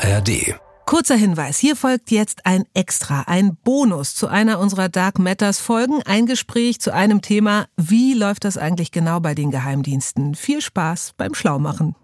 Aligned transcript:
ARD. 0.00 0.54
Kurzer 0.86 1.16
Hinweis, 1.16 1.58
hier 1.58 1.74
folgt 1.74 2.10
jetzt 2.10 2.46
ein 2.46 2.64
Extra, 2.72 3.22
ein 3.26 3.56
Bonus 3.56 4.14
zu 4.14 4.28
einer 4.28 4.58
unserer 4.60 4.88
Dark 4.88 5.18
Matters 5.18 5.58
Folgen, 5.58 6.02
ein 6.04 6.26
Gespräch 6.26 6.80
zu 6.80 6.94
einem 6.94 7.20
Thema, 7.20 7.66
wie 7.76 8.14
läuft 8.14 8.44
das 8.44 8.56
eigentlich 8.56 8.92
genau 8.92 9.20
bei 9.20 9.34
den 9.34 9.50
Geheimdiensten? 9.50 10.34
Viel 10.34 10.60
Spaß 10.60 11.14
beim 11.16 11.34
Schlaumachen. 11.34 11.96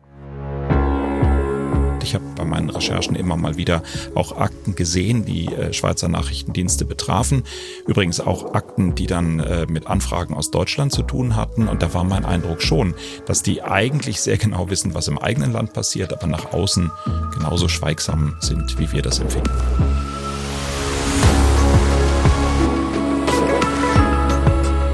Ich 2.05 2.15
habe 2.15 2.25
bei 2.37 2.45
meinen 2.45 2.69
Recherchen 2.69 3.17
immer 3.17 3.37
mal 3.37 3.57
wieder 3.57 3.83
auch 4.15 4.37
Akten 4.37 4.75
gesehen, 4.75 5.25
die 5.25 5.47
äh, 5.47 5.73
Schweizer 5.73 6.07
Nachrichtendienste 6.09 6.85
betrafen. 6.85 7.45
Übrigens 7.87 8.21
auch 8.21 8.55
Akten, 8.55 8.95
die 8.95 9.07
dann 9.07 9.41
äh, 9.41 9.67
mit 9.67 9.87
Anfragen 9.87 10.35
aus 10.35 10.51
Deutschland 10.51 10.93
zu 10.93 11.03
tun 11.03 11.35
hatten. 11.35 11.67
Und 11.67 11.83
da 11.83 11.95
war 11.95 12.05
mein 12.05 12.27
Eindruck 12.27 12.61
schon, 12.61 12.95
dass 13.25 13.43
die 13.43 13.63
eigentlich 13.63 14.21
sehr 14.21 14.37
genau 14.37 14.69
wissen, 14.69 14.95
was 14.95 15.09
im 15.09 15.19
eigenen 15.19 15.51
Land 15.53 15.73
passiert, 15.73 16.13
aber 16.13 16.27
nach 16.27 16.53
außen 16.53 16.91
genauso 17.33 17.69
schweigsam 17.69 18.37
sind, 18.41 18.79
wie 18.79 18.93
wir 18.93 19.01
das 19.01 19.21
empfinden. 19.21 19.51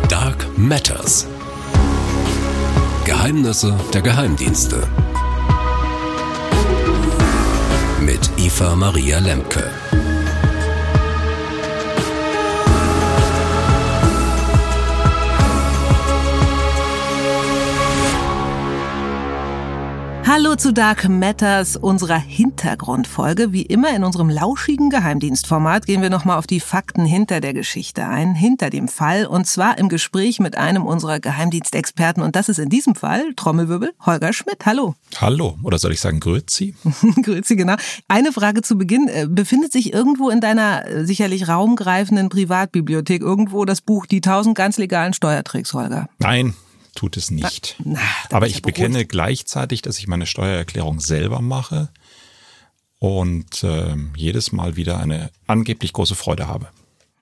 Dark 0.09 0.47
Matters. 0.57 1.27
Geheimnisse 3.05 3.77
der 3.93 4.03
Geheimdienste. 4.03 4.87
Mit 8.21 8.39
Eva 8.39 8.77
Maria 8.77 9.19
Lemke. 9.19 9.90
Hallo 20.33 20.55
zu 20.55 20.73
Dark 20.73 21.09
Matters, 21.09 21.77
unserer 21.77 22.17
Hintergrundfolge. 22.17 23.53
Wie 23.53 23.63
immer 23.63 23.93
in 23.97 24.05
unserem 24.05 24.31
lauschigen 24.31 24.89
Geheimdienstformat 24.89 25.87
gehen 25.87 26.03
wir 26.03 26.09
nochmal 26.09 26.39
auf 26.39 26.47
die 26.47 26.61
Fakten 26.61 27.05
hinter 27.05 27.41
der 27.41 27.53
Geschichte 27.53 28.07
ein, 28.07 28.37
hinter 28.37 28.71
dem 28.71 28.87
Fall, 28.87 29.27
und 29.27 29.49
zwar 29.49 29.77
im 29.79 29.89
Gespräch 29.89 30.39
mit 30.39 30.57
einem 30.57 30.87
unserer 30.87 31.19
Geheimdienstexperten. 31.19 32.23
Und 32.23 32.37
das 32.37 32.49
ist 32.49 32.61
in 32.61 32.69
diesem 32.69 32.95
Fall, 32.95 33.35
Trommelwirbel, 33.35 33.91
Holger 34.07 34.33
Schmidt. 34.33 34.65
Hallo. 34.67 34.95
Hallo, 35.21 35.59
oder 35.65 35.79
soll 35.81 35.91
ich 35.91 36.01
sagen 36.01 36.21
Grüezi? 36.21 36.77
Grüezi, 37.23 37.57
genau. 37.57 37.75
Eine 38.07 38.31
Frage 38.31 38.63
zu 38.63 38.79
Beginn. 38.79 39.09
Äh, 39.09 39.27
befindet 39.29 39.73
sich 39.73 39.93
irgendwo 39.93 40.31
in 40.31 40.41
deiner 40.41 40.87
äh, 40.87 41.05
sicherlich 41.05 41.49
raumgreifenden 41.49 42.29
Privatbibliothek 42.29 43.21
irgendwo 43.21 43.65
das 43.65 43.81
Buch 43.81 44.07
Die 44.07 44.21
tausend 44.21 44.57
ganz 44.57 44.79
legalen 44.79 45.13
Steuertricks, 45.13 45.75
Holger? 45.75 46.09
Nein, 46.21 46.55
tut 47.01 47.17
es 47.17 47.31
nicht. 47.31 47.77
Na, 47.83 47.99
da 48.29 48.37
Aber 48.37 48.47
ich 48.47 48.61
beruhigt. 48.61 48.77
bekenne 48.77 49.07
gleichzeitig, 49.07 49.81
dass 49.81 49.99
ich 49.99 50.07
meine 50.07 50.27
Steuererklärung 50.27 51.01
selber 51.01 51.41
mache 51.41 51.89
und 52.99 53.65
ähm, 53.65 54.13
jedes 54.17 54.53
Mal 54.53 54.77
wieder 54.77 54.99
eine 54.99 55.31
angeblich 55.47 55.95
große 55.95 56.15
Freude 56.15 56.47
habe. 56.47 56.69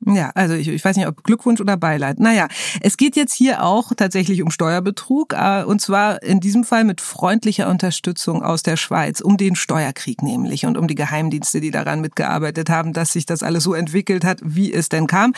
Ja, 0.07 0.31
also 0.35 0.55
ich, 0.55 0.69
ich 0.69 0.85
weiß 0.85 0.97
nicht, 0.97 1.09
ob 1.09 1.25
Glückwunsch 1.25 1.61
oder 1.61 1.77
Beileid. 1.77 2.21
Naja, 2.21 2.47
es 2.81 2.97
geht 2.97 3.17
jetzt 3.17 3.35
hier 3.35 3.65
auch 3.65 3.93
tatsächlich 3.97 4.43
um 4.43 4.51
Steuerbetrug 4.51 5.35
äh, 5.35 5.65
und 5.65 5.81
zwar 5.81 6.23
in 6.23 6.39
diesem 6.39 6.63
Fall 6.63 6.85
mit 6.85 7.01
freundlicher 7.01 7.69
Unterstützung 7.69 8.43
aus 8.43 8.63
der 8.63 8.77
Schweiz, 8.77 9.21
um 9.21 9.37
den 9.37 9.57
Steuerkrieg 9.57 10.23
nämlich 10.23 10.67
und 10.67 10.79
um 10.79 10.87
die 10.87 10.95
Geheimdienste, 10.95 11.61
die 11.61 11.73
daran 11.73 12.01
mitgearbeitet 12.01 12.71
haben, 12.71 12.93
dass 12.93 13.13
sich 13.13 13.27
das 13.27 13.43
alles 13.43 13.65
so 13.65 13.75
entwickelt 13.75 14.25
hat, 14.25 14.39
wie 14.45 14.73
es 14.73 14.89
denn 14.89 15.09
kam. 15.09 15.35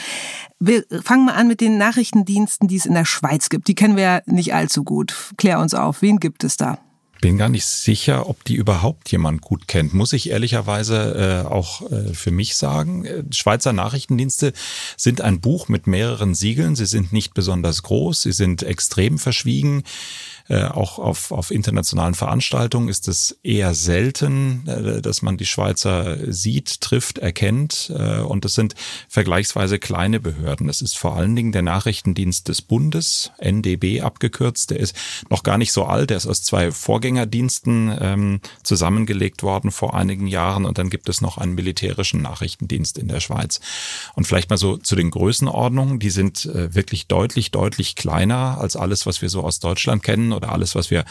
Wir 0.58 0.84
fangen 1.03 1.25
mal 1.25 1.34
an 1.34 1.48
mit 1.48 1.62
den 1.62 1.78
Nachrichtendiensten, 1.78 2.69
die 2.69 2.77
es 2.77 2.84
in 2.84 2.94
der 2.94 3.06
Schweiz 3.06 3.48
gibt. 3.48 3.66
Die 3.66 3.75
kennen 3.75 3.97
wir 3.97 4.03
ja 4.03 4.20
nicht 4.27 4.53
allzu 4.53 4.84
gut. 4.84 5.33
Klär 5.38 5.58
uns 5.58 5.72
auf, 5.72 6.03
wen 6.03 6.19
gibt 6.19 6.44
es 6.44 6.58
da? 6.58 6.78
Bin 7.20 7.36
gar 7.36 7.48
nicht 7.50 7.66
sicher, 7.66 8.28
ob 8.28 8.44
die 8.44 8.54
überhaupt 8.54 9.12
jemand 9.12 9.42
gut 9.42 9.68
kennt. 9.68 9.92
Muss 9.92 10.12
ich 10.14 10.30
ehrlicherweise 10.30 11.44
äh, 11.46 11.48
auch 11.48 11.90
äh, 11.90 12.14
für 12.14 12.30
mich 12.30 12.56
sagen. 12.56 13.04
Äh, 13.04 13.24
Schweizer 13.30 13.72
Nachrichtendienste 13.74 14.52
sind 14.97 15.20
ein 15.20 15.41
Buch 15.41 15.69
mit 15.69 15.86
mehreren 15.86 16.34
Siegeln. 16.34 16.76
Sie 16.76 16.86
sind 16.86 17.12
nicht 17.12 17.34
besonders 17.34 17.82
groß. 17.82 18.22
Sie 18.22 18.32
sind 18.32 18.62
extrem 18.62 19.19
verschwiegen. 19.19 19.82
Äh, 20.50 20.65
auch 20.65 20.99
auf, 20.99 21.31
auf 21.31 21.53
internationalen 21.53 22.15
Veranstaltungen 22.15 22.88
ist 22.88 23.06
es 23.06 23.38
eher 23.44 23.72
selten, 23.72 24.66
äh, 24.66 25.00
dass 25.00 25.22
man 25.22 25.37
die 25.37 25.47
Schweizer 25.47 26.16
sieht, 26.33 26.81
trifft, 26.81 27.19
erkennt. 27.19 27.93
Äh, 27.97 28.19
und 28.22 28.44
es 28.44 28.56
sind 28.56 28.75
vergleichsweise 29.09 29.78
kleine 29.78 30.19
Behörden. 30.19 30.69
Es 30.69 30.83
ist 30.83 30.99
vor 30.99 31.15
allen 31.15 31.37
Dingen 31.37 31.53
der 31.53 31.62
Nachrichtendienst 31.62 32.49
des 32.49 32.62
Bundes, 32.62 33.31
NDB 33.38 34.00
abgekürzt. 34.00 34.71
Der 34.72 34.81
ist 34.81 34.97
noch 35.28 35.44
gar 35.44 35.56
nicht 35.56 35.71
so 35.71 35.84
alt. 35.84 36.11
Der 36.11 36.16
ist 36.16 36.27
aus 36.27 36.43
zwei 36.43 36.72
Vorgängerdiensten 36.72 37.97
ähm, 38.00 38.41
zusammengelegt 38.65 39.44
worden 39.44 39.71
vor 39.71 39.94
einigen 39.94 40.27
Jahren. 40.27 40.65
Und 40.65 40.78
dann 40.78 40.91
gibt 40.91 41.09
es 41.09 41.21
noch 41.21 41.38
einen 41.38 41.55
militärischen 41.55 42.22
Nachrichtendienst 42.22 42.99
in 42.99 43.06
der 43.06 43.21
Schweiz. 43.21 43.61
Und 44.17 44.27
vielleicht 44.27 44.50
mal 44.50 44.56
so 44.56 44.77
zu 44.78 44.97
den 44.97 45.12
Größenordnungen. 45.12 46.00
Die 46.00 46.11
sind 46.11 46.50
wirklich 46.53 47.06
deutlich, 47.06 47.53
deutlich 47.53 47.94
kleiner 47.94 48.59
als 48.61 48.75
alles, 48.75 49.06
was 49.06 49.22
wir 49.22 49.28
so 49.28 49.44
aus 49.44 49.61
Deutschland 49.61 50.03
kennen 50.03 50.39
oder 50.40 50.52
alles, 50.52 50.74
was 50.74 50.90
wir 50.90 51.04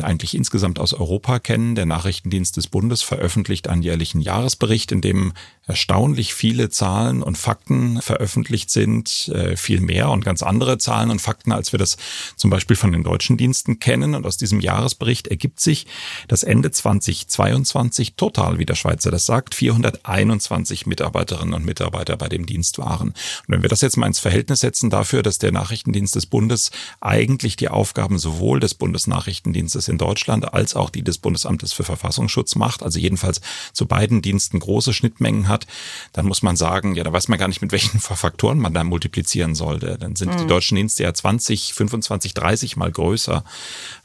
eigentlich 0.00 0.34
insgesamt 0.34 0.78
aus 0.78 0.92
Europa 0.92 1.38
kennen. 1.38 1.74
Der 1.74 1.86
Nachrichtendienst 1.86 2.56
des 2.56 2.66
Bundes 2.66 3.02
veröffentlicht 3.02 3.68
einen 3.68 3.82
jährlichen 3.82 4.20
Jahresbericht, 4.20 4.92
in 4.92 5.00
dem 5.00 5.32
erstaunlich 5.66 6.34
viele 6.34 6.70
Zahlen 6.70 7.22
und 7.22 7.38
Fakten 7.38 8.00
veröffentlicht 8.00 8.70
sind, 8.70 9.28
äh, 9.28 9.56
viel 9.56 9.80
mehr 9.80 10.10
und 10.10 10.24
ganz 10.24 10.42
andere 10.42 10.78
Zahlen 10.78 11.10
und 11.10 11.20
Fakten, 11.20 11.52
als 11.52 11.72
wir 11.72 11.78
das 11.78 11.96
zum 12.36 12.50
Beispiel 12.50 12.76
von 12.76 12.92
den 12.92 13.02
deutschen 13.02 13.36
Diensten 13.36 13.78
kennen. 13.78 14.14
Und 14.14 14.26
aus 14.26 14.36
diesem 14.36 14.60
Jahresbericht 14.60 15.26
ergibt 15.28 15.60
sich, 15.60 15.86
dass 16.28 16.42
Ende 16.44 16.70
2022 16.70 18.14
total, 18.14 18.58
wie 18.58 18.66
der 18.66 18.76
Schweizer 18.76 19.10
das 19.10 19.26
sagt, 19.26 19.54
421 19.54 20.86
Mitarbeiterinnen 20.86 21.54
und 21.54 21.64
Mitarbeiter 21.64 22.16
bei 22.16 22.28
dem 22.28 22.46
Dienst 22.46 22.78
waren. 22.78 23.08
Und 23.08 23.48
wenn 23.48 23.62
wir 23.62 23.68
das 23.68 23.80
jetzt 23.80 23.96
mal 23.96 24.06
ins 24.06 24.20
Verhältnis 24.20 24.60
setzen 24.60 24.90
dafür, 24.90 25.22
dass 25.22 25.38
der 25.38 25.52
Nachrichtendienst 25.52 26.14
des 26.14 26.26
Bundes 26.26 26.70
eigentlich 27.00 27.56
die 27.56 27.68
Aufgaben 27.68 28.18
sowohl 28.18 28.55
des 28.60 28.74
Bundesnachrichtendienstes 28.74 29.88
in 29.88 29.98
Deutschland 29.98 30.52
als 30.52 30.74
auch 30.74 30.90
die 30.90 31.02
des 31.02 31.18
Bundesamtes 31.18 31.72
für 31.72 31.84
Verfassungsschutz 31.84 32.54
macht, 32.54 32.82
also 32.82 32.98
jedenfalls 32.98 33.40
zu 33.72 33.86
beiden 33.86 34.22
Diensten 34.22 34.58
große 34.58 34.92
Schnittmengen 34.92 35.48
hat, 35.48 35.66
dann 36.12 36.26
muss 36.26 36.42
man 36.42 36.56
sagen, 36.56 36.94
ja, 36.94 37.04
da 37.04 37.12
weiß 37.12 37.28
man 37.28 37.38
gar 37.38 37.48
nicht, 37.48 37.62
mit 37.62 37.72
welchen 37.72 38.00
Faktoren 38.00 38.58
man 38.58 38.74
da 38.74 38.84
multiplizieren 38.84 39.54
sollte. 39.54 39.98
Dann 39.98 40.16
sind 40.16 40.38
die 40.40 40.46
deutschen 40.46 40.76
Dienste 40.76 41.02
ja 41.02 41.12
20, 41.12 41.74
25, 41.74 42.34
30 42.34 42.76
mal 42.76 42.90
größer 42.90 43.44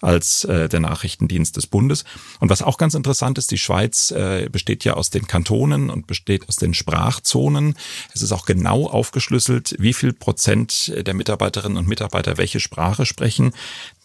als 0.01 0.44
äh, 0.45 0.69
der 0.69 0.79
Nachrichtendienst 0.79 1.57
des 1.57 1.67
Bundes. 1.67 2.06
Und 2.40 2.50
was 2.50 2.61
auch 2.61 2.78
ganz 2.78 2.94
interessant 2.94 3.38
ist, 3.38 3.51
die 3.51 3.57
Schweiz 3.57 4.11
äh, 4.11 4.50
besteht 4.51 4.84
ja 4.84 4.94
aus 4.94 5.09
den 5.09 5.28
Kantonen 5.28 5.90
und 5.90 6.07
besteht 6.07 6.47
aus 6.47 6.56
den 6.56 6.73
Sprachzonen. 6.73 7.75
Es 8.13 8.22
ist 8.22 8.31
auch 8.31 8.45
genau 8.45 8.88
aufgeschlüsselt, 8.88 9.75
wie 9.79 9.94
viel 9.94 10.13
Prozent 10.13 10.94
der 10.95 11.13
Mitarbeiterinnen 11.13 11.78
und 11.78 11.88
Mitarbeiter 11.88 12.38
welche 12.38 12.59
Sprache 12.59 13.06
sprechen. 13.06 13.53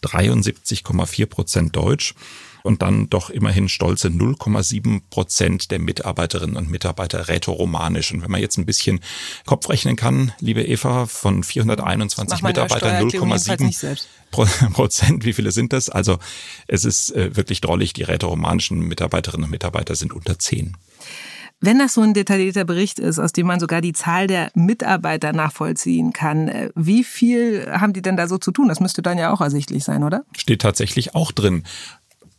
73,4 0.03 1.27
Prozent 1.27 1.77
Deutsch 1.77 2.15
und 2.63 2.83
dann 2.83 3.09
doch 3.09 3.31
immerhin 3.31 3.69
stolze 3.69 4.09
0,7 4.09 5.03
Prozent 5.09 5.71
der 5.71 5.79
Mitarbeiterinnen 5.79 6.57
und 6.57 6.69
Mitarbeiter 6.69 7.29
rätoromanisch. 7.29 8.13
Und 8.13 8.23
wenn 8.23 8.31
man 8.31 8.41
jetzt 8.41 8.59
ein 8.59 8.67
bisschen 8.67 9.01
Kopf 9.45 9.69
rechnen 9.69 9.95
kann, 9.95 10.33
liebe 10.41 10.65
Eva, 10.65 11.07
von 11.07 11.45
421 11.45 12.33
Mach 12.35 12.43
meine 12.43 12.51
Mitarbeitern 12.53 13.09
Steuererklärung 13.09 13.29
jedenfalls 13.31 13.61
nicht 13.61 13.77
0,7 13.77 13.81
selbst. 13.81 14.09
Pro- 14.33 14.47
Prozent, 14.73 15.25
wie 15.25 15.33
viele 15.33 15.53
sind 15.53 15.73
das? 15.73 15.89
Also 15.89 16.19
es 16.67 16.85
ist 16.85 17.11
äh, 17.15 17.37
wirklich 17.37 17.61
drollig, 17.61 17.93
die 17.93 18.03
rätoromanischen 18.03 18.81
Mitarbeiterinnen 18.81 19.45
und 19.45 19.51
Mitarbeiter 19.51 19.95
sind 19.95 20.13
unter 20.13 20.39
10. 20.39 20.77
Wenn 21.61 21.79
das 21.79 21.95
so 21.95 22.03
ein 22.03 22.13
detaillierter 22.13 22.65
Bericht 22.65 22.99
ist, 22.99 23.19
aus 23.19 23.33
dem 23.33 23.47
man 23.47 23.61
sogar 23.61 23.81
die 23.81 23.95
Zahl 23.95 24.27
der 24.27 24.51
Mitarbeiter 24.55 25.33
nachvollziehen 25.33 26.13
kann, 26.13 26.49
äh, 26.49 26.71
wie 26.75 27.03
viel 27.03 27.67
haben 27.71 27.93
die 27.93 28.03
denn 28.03 28.17
da 28.17 28.29
so 28.29 28.39
zu 28.39 28.53
tun? 28.53 28.69
Das 28.69 28.81
müsste 28.81 29.03
dann 29.03 29.19
ja 29.19 29.33
auch 29.33 29.41
ersichtlich 29.41 29.85
sein, 29.85 30.03
oder? 30.03 30.25
steht 30.37 30.61
tatsächlich 30.61 31.15
auch 31.15 31.33
drin. 31.33 31.65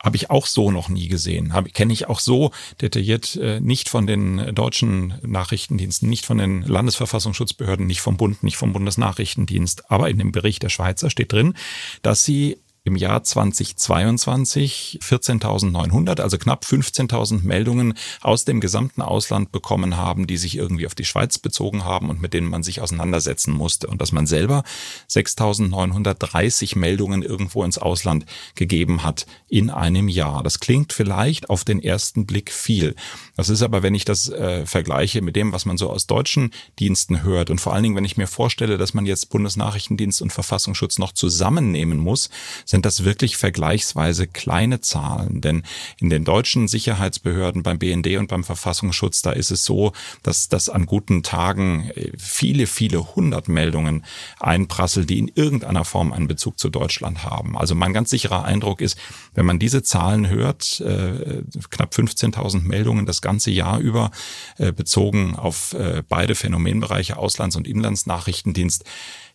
Habe 0.04 0.16
ich 0.16 0.30
auch 0.30 0.46
so 0.46 0.70
noch 0.70 0.90
nie 0.90 1.08
gesehen. 1.08 1.52
Kenne 1.74 1.92
ich 1.92 2.08
auch 2.08 2.20
so 2.20 2.52
detailliert 2.80 3.36
äh, 3.38 3.60
nicht 3.60 3.90
von 3.90 4.06
den 4.06 4.54
deutschen 4.54 5.16
Nachrichtendiensten, 5.24 6.08
nicht 6.08 6.24
von 6.24 6.38
den 6.38 6.62
Landesverfassungsschutzbehörden, 6.62 7.88
nicht 7.88 8.02
vom 8.02 8.16
Bund, 8.16 8.44
nicht 8.44 8.58
vom 8.58 8.74
Bundesnachrichtendienst. 8.74 9.90
Aber 9.90 10.10
in 10.10 10.20
dem 10.20 10.32
Bericht 10.32 10.62
der 10.62 10.70
Schweizer 10.70 11.10
steht 11.10 11.34
drin, 11.34 11.56
dass 12.04 12.24
sie 12.24 12.58
im 12.88 12.96
Jahr 12.96 13.22
2022 13.22 15.00
14.900, 15.04 16.22
also 16.22 16.38
knapp 16.38 16.64
15.000 16.64 17.44
Meldungen 17.44 17.94
aus 18.22 18.46
dem 18.46 18.62
gesamten 18.62 19.02
Ausland 19.02 19.52
bekommen 19.52 19.98
haben, 19.98 20.26
die 20.26 20.38
sich 20.38 20.58
irgendwie 20.58 20.88
auf 20.88 20.96
die 20.96 21.06
Schweiz 21.06 21.38
bezogen 21.38 21.84
haben 21.84 22.10
und 22.10 22.22
mit 22.22 22.34
denen 22.34 22.50
man 22.50 22.64
sich 22.64 22.82
auseinandersetzen 22.82 23.52
musste. 23.54 23.88
Und 23.88 24.02
dass 24.02 24.12
man 24.12 24.26
selber 24.26 24.64
6.930 25.10 26.78
Meldungen 26.78 27.22
irgendwo 27.22 27.64
ins 27.64 27.78
Ausland 27.78 28.26
gegeben 28.56 29.04
hat 29.04 29.28
in 29.50 29.70
einem 29.70 30.08
Jahr. 30.08 30.42
Das 30.42 30.60
klingt 30.60 30.94
vielleicht 30.94 31.50
auf 31.50 31.66
den 31.66 31.82
ersten 31.84 32.26
Blick 32.26 32.52
viel. 32.52 32.96
Das 33.38 33.50
ist 33.50 33.62
aber, 33.62 33.84
wenn 33.84 33.94
ich 33.94 34.04
das 34.04 34.30
äh, 34.30 34.66
vergleiche 34.66 35.22
mit 35.22 35.36
dem, 35.36 35.54
was 35.54 35.66
man 35.66 35.78
so 35.78 35.92
aus 35.92 36.08
deutschen 36.08 36.52
Diensten 36.80 37.22
hört 37.22 37.52
und 37.52 37.62
vor 37.62 37.74
allen 37.74 37.84
Dingen, 37.84 37.96
wenn 37.96 38.04
ich 38.04 38.18
mir 38.18 38.26
vorstelle, 38.26 38.80
dass 38.80 38.96
man 38.96 39.06
jetzt 39.06 39.30
Bundesnachrichtendienst 39.30 40.24
und 40.24 40.34
Verfassungsschutz 40.34 40.98
noch 40.98 41.12
zusammennehmen 41.12 42.00
muss, 42.00 42.32
sind 42.66 42.86
das 42.86 43.04
wirklich 43.04 43.38
vergleichsweise 43.38 44.26
kleine 44.26 44.82
Zahlen. 44.82 45.40
Denn 45.42 45.62
in 46.00 46.10
den 46.10 46.26
deutschen 46.26 46.68
Sicherheitsbehörden 46.68 47.62
beim 47.62 47.78
BND 47.78 48.18
und 48.18 48.28
beim 48.28 48.44
Verfassungsschutz, 48.44 49.22
da 49.22 49.32
ist 49.32 49.52
es 49.52 49.64
so, 49.64 49.94
dass 50.24 50.50
das 50.50 50.68
an 50.68 50.88
guten 50.88 51.22
Tagen 51.22 51.92
äh, 51.92 52.12
viele, 52.18 52.66
viele 52.66 53.16
hundert 53.16 53.50
Meldungen 53.50 54.04
einprasseln, 54.40 55.06
die 55.06 55.20
in 55.20 55.32
irgendeiner 55.36 55.86
Form 55.86 56.12
einen 56.12 56.28
Bezug 56.28 56.58
zu 56.58 56.70
Deutschland 56.70 57.24
haben. 57.24 57.56
Also 57.56 57.76
mein 57.76 57.94
ganz 57.94 58.10
sicherer 58.10 58.46
Eindruck 58.46 58.82
ist, 58.82 58.98
wenn 59.36 59.46
man 59.46 59.60
diese 59.60 59.84
Zahlen 59.84 60.28
hört, 60.28 60.80
äh, 60.82 61.44
knapp 61.70 61.94
15.000 61.94 62.62
Meldungen 62.62 63.06
das 63.06 63.22
ganze 63.28 63.52
Jahr 63.52 63.80
über, 63.80 64.12
äh, 64.58 64.72
bezogen 64.72 65.36
auf 65.36 65.76
beide 66.08 66.36
Phänomenbereiche 66.36 67.18
Auslands- 67.18 67.58
und 67.58 67.68
Inlandsnachrichtendienst, 67.68 68.86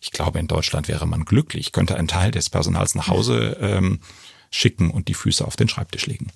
ich 0.01 0.11
glaube, 0.11 0.39
in 0.39 0.47
Deutschland 0.47 0.87
wäre 0.87 1.05
man 1.05 1.25
glücklich, 1.25 1.71
könnte 1.71 1.95
ein 1.95 2.07
Teil 2.07 2.31
des 2.31 2.49
Personals 2.49 2.95
nach 2.95 3.07
Hause 3.07 3.57
ähm, 3.61 3.99
schicken 4.49 4.89
und 4.91 5.07
die 5.07 5.13
Füße 5.13 5.45
auf 5.45 5.55
den 5.55 5.69
Schreibtisch 5.69 6.07
legen. 6.07 6.27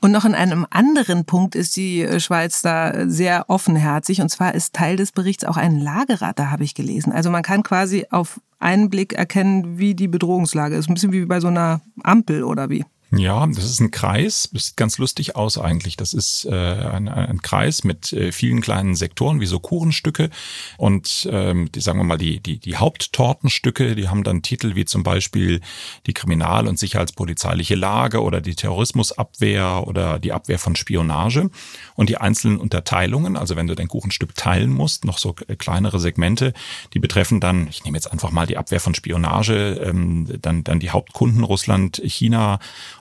Und 0.00 0.12
noch 0.12 0.24
in 0.24 0.34
einem 0.34 0.66
anderen 0.70 1.24
Punkt 1.24 1.54
ist 1.54 1.76
die 1.76 2.02
äh, 2.02 2.20
Schweiz 2.20 2.62
da 2.62 3.08
sehr 3.08 3.48
offenherzig. 3.48 4.20
Und 4.20 4.28
zwar 4.28 4.54
ist 4.54 4.74
Teil 4.74 4.96
des 4.96 5.12
Berichts 5.12 5.44
auch 5.44 5.56
ein 5.56 5.78
Lagerrad, 5.78 6.38
da 6.38 6.50
habe 6.50 6.64
ich 6.64 6.74
gelesen. 6.74 7.12
Also 7.12 7.30
man 7.30 7.42
kann 7.42 7.62
quasi 7.62 8.06
auf 8.10 8.40
einen 8.58 8.90
Blick 8.90 9.12
erkennen, 9.12 9.78
wie 9.78 9.94
die 9.94 10.08
Bedrohungslage 10.08 10.76
ist. 10.76 10.88
Ein 10.88 10.94
bisschen 10.94 11.12
wie 11.12 11.24
bei 11.24 11.40
so 11.40 11.48
einer 11.48 11.80
Ampel 12.02 12.44
oder 12.44 12.70
wie. 12.70 12.84
Ja, 13.10 13.46
das 13.46 13.64
ist 13.64 13.80
ein 13.80 13.90
Kreis. 13.90 14.50
Das 14.52 14.66
sieht 14.66 14.76
ganz 14.76 14.98
lustig 14.98 15.34
aus 15.34 15.56
eigentlich. 15.56 15.96
Das 15.96 16.12
ist 16.12 16.44
äh, 16.44 16.52
ein, 16.52 17.08
ein 17.08 17.40
Kreis 17.40 17.82
mit 17.82 18.12
äh, 18.12 18.32
vielen 18.32 18.60
kleinen 18.60 18.94
Sektoren, 18.94 19.40
wie 19.40 19.46
so 19.46 19.60
Kuchenstücke. 19.60 20.28
Und 20.76 21.26
ähm, 21.32 21.72
die, 21.72 21.80
sagen 21.80 21.98
wir 21.98 22.04
mal, 22.04 22.18
die, 22.18 22.40
die, 22.40 22.58
die 22.58 22.76
Haupttortenstücke, 22.76 23.94
die 23.94 24.10
haben 24.10 24.24
dann 24.24 24.42
Titel 24.42 24.74
wie 24.74 24.84
zum 24.84 25.04
Beispiel 25.04 25.62
die 26.06 26.12
Kriminal- 26.12 26.68
und 26.68 26.78
sicherheitspolizeiliche 26.78 27.76
Lage 27.76 28.22
oder 28.22 28.42
die 28.42 28.54
Terrorismusabwehr 28.54 29.84
oder 29.86 30.18
die 30.18 30.32
Abwehr 30.32 30.58
von 30.58 30.76
Spionage. 30.76 31.48
Und 31.94 32.10
die 32.10 32.18
einzelnen 32.18 32.58
Unterteilungen, 32.58 33.38
also 33.38 33.56
wenn 33.56 33.68
du 33.68 33.74
dein 33.74 33.88
Kuchenstück 33.88 34.34
teilen 34.34 34.70
musst, 34.70 35.06
noch 35.06 35.16
so 35.16 35.32
kleinere 35.32 35.98
Segmente, 35.98 36.52
die 36.92 36.98
betreffen 36.98 37.40
dann, 37.40 37.68
ich 37.68 37.84
nehme 37.84 37.96
jetzt 37.96 38.12
einfach 38.12 38.32
mal 38.32 38.46
die 38.46 38.58
Abwehr 38.58 38.80
von 38.80 38.94
Spionage, 38.94 39.80
ähm, 39.82 40.28
dann, 40.42 40.62
dann 40.62 40.78
die 40.78 40.90
Hauptkunden 40.90 41.42
Russland, 41.42 42.02
China 42.04 42.58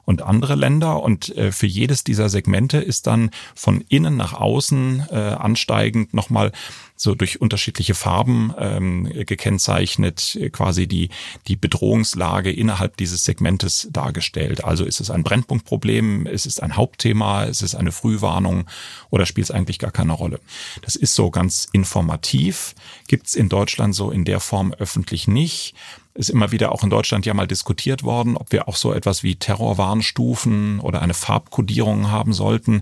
und 0.07 0.21
andere 0.21 0.55
Länder. 0.55 1.03
Und 1.03 1.35
äh, 1.35 1.51
für 1.51 1.67
jedes 1.67 2.03
dieser 2.05 2.29
Segmente 2.29 2.77
ist 2.77 3.07
dann 3.07 3.29
von 3.53 3.83
innen 3.89 4.15
nach 4.15 4.33
außen 4.33 5.05
äh, 5.11 5.15
ansteigend 5.15 6.13
nochmal 6.13 6.53
so 6.95 7.13
durch 7.13 7.41
unterschiedliche 7.41 7.93
Farben 7.93 8.53
ähm, 8.57 9.03
gekennzeichnet, 9.13 10.39
quasi 10.51 10.87
die, 10.87 11.09
die 11.47 11.57
Bedrohungslage 11.57 12.51
innerhalb 12.51 12.97
dieses 12.97 13.23
Segmentes 13.23 13.89
dargestellt. 13.91 14.63
Also 14.63 14.83
ist 14.85 14.99
es 14.99 15.11
ein 15.11 15.23
Brennpunktproblem, 15.23 16.25
ist 16.25 16.47
es 16.47 16.57
ein 16.59 16.75
Hauptthema, 16.75 17.43
ist 17.43 17.61
es 17.61 17.75
eine 17.75 17.91
Frühwarnung 17.91 18.65
oder 19.11 19.27
spielt 19.27 19.45
es 19.45 19.51
eigentlich 19.51 19.77
gar 19.77 19.91
keine 19.91 20.13
Rolle. 20.13 20.39
Das 20.81 20.95
ist 20.95 21.13
so 21.13 21.29
ganz 21.29 21.67
informativ, 21.71 22.73
gibt's 23.07 23.35
in 23.35 23.49
Deutschland 23.49 23.93
so 23.93 24.09
in 24.09 24.25
der 24.25 24.39
Form 24.39 24.73
öffentlich 24.73 25.27
nicht 25.27 25.75
ist 26.17 26.29
immer 26.29 26.51
wieder 26.51 26.71
auch 26.71 26.83
in 26.83 26.89
Deutschland 26.89 27.25
ja 27.25 27.33
mal 27.33 27.47
diskutiert 27.47 28.03
worden, 28.03 28.37
ob 28.37 28.51
wir 28.51 28.67
auch 28.67 28.75
so 28.75 28.91
etwas 28.93 29.23
wie 29.23 29.35
Terrorwarnstufen 29.35 30.79
oder 30.79 31.01
eine 31.01 31.13
Farbkodierung 31.13 32.11
haben 32.11 32.33
sollten. 32.33 32.81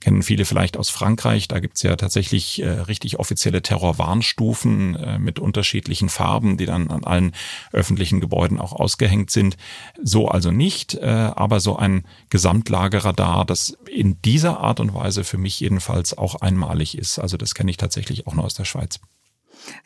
Kennen 0.00 0.22
viele 0.22 0.46
vielleicht 0.46 0.78
aus 0.78 0.88
Frankreich. 0.88 1.46
Da 1.46 1.60
gibt's 1.60 1.82
ja 1.82 1.94
tatsächlich 1.94 2.62
äh, 2.62 2.68
richtig 2.68 3.18
offizielle 3.18 3.60
Terrorwarnstufen 3.60 4.96
äh, 4.96 5.18
mit 5.18 5.38
unterschiedlichen 5.38 6.08
Farben, 6.08 6.56
die 6.56 6.64
dann 6.64 6.90
an 6.90 7.04
allen 7.04 7.32
öffentlichen 7.70 8.18
Gebäuden 8.18 8.58
auch 8.58 8.72
ausgehängt 8.72 9.30
sind. 9.30 9.58
So 10.02 10.28
also 10.28 10.50
nicht, 10.50 10.94
äh, 10.94 11.04
aber 11.04 11.60
so 11.60 11.76
ein 11.76 12.04
Gesamtlageradar, 12.30 13.44
das 13.44 13.76
in 13.94 14.22
dieser 14.22 14.60
Art 14.60 14.80
und 14.80 14.94
Weise 14.94 15.22
für 15.22 15.36
mich 15.38 15.60
jedenfalls 15.60 16.16
auch 16.16 16.36
einmalig 16.36 16.96
ist. 16.96 17.18
Also 17.18 17.36
das 17.36 17.54
kenne 17.54 17.70
ich 17.70 17.76
tatsächlich 17.76 18.26
auch 18.26 18.34
nur 18.34 18.46
aus 18.46 18.54
der 18.54 18.64
Schweiz. 18.64 19.00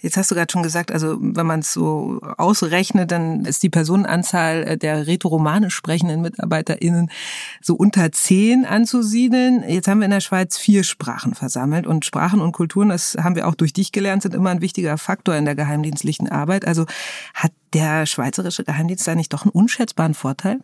Jetzt 0.00 0.16
hast 0.16 0.30
du 0.30 0.34
gerade 0.34 0.52
schon 0.52 0.62
gesagt, 0.62 0.92
also 0.92 1.16
wenn 1.20 1.46
man 1.46 1.60
es 1.60 1.72
so 1.72 2.20
ausrechnet, 2.36 3.10
dann 3.10 3.44
ist 3.44 3.62
die 3.62 3.70
Personenanzahl 3.70 4.62
äh, 4.64 4.78
der 4.78 5.06
rätoromanisch 5.06 5.74
sprechenden 5.74 6.22
MitarbeiterInnen 6.22 7.10
so 7.60 7.74
unter 7.74 8.12
zehn 8.12 8.64
anzusiedeln. 8.64 9.64
Jetzt 9.68 9.88
haben 9.88 9.98
wir 9.98 10.06
in 10.06 10.10
der 10.10 10.20
Schweiz 10.20 10.58
vier 10.58 10.84
Sprachen 10.84 11.34
versammelt 11.34 11.86
und 11.86 12.04
Sprachen 12.04 12.40
und 12.40 12.52
Kulturen, 12.52 12.88
das 12.88 13.16
haben 13.18 13.36
wir 13.36 13.48
auch 13.48 13.54
durch 13.54 13.72
dich 13.72 13.92
gelernt, 13.92 14.22
sind 14.22 14.34
immer 14.34 14.50
ein 14.50 14.60
wichtiger 14.60 14.98
Faktor 14.98 15.34
in 15.36 15.44
der 15.44 15.54
geheimdienstlichen 15.54 16.28
Arbeit. 16.28 16.66
Also 16.66 16.86
hat 17.34 17.52
der 17.72 18.06
schweizerische 18.06 18.64
Geheimdienst 18.64 19.06
da 19.06 19.14
nicht 19.14 19.32
doch 19.32 19.44
einen 19.44 19.50
unschätzbaren 19.50 20.14
Vorteil? 20.14 20.60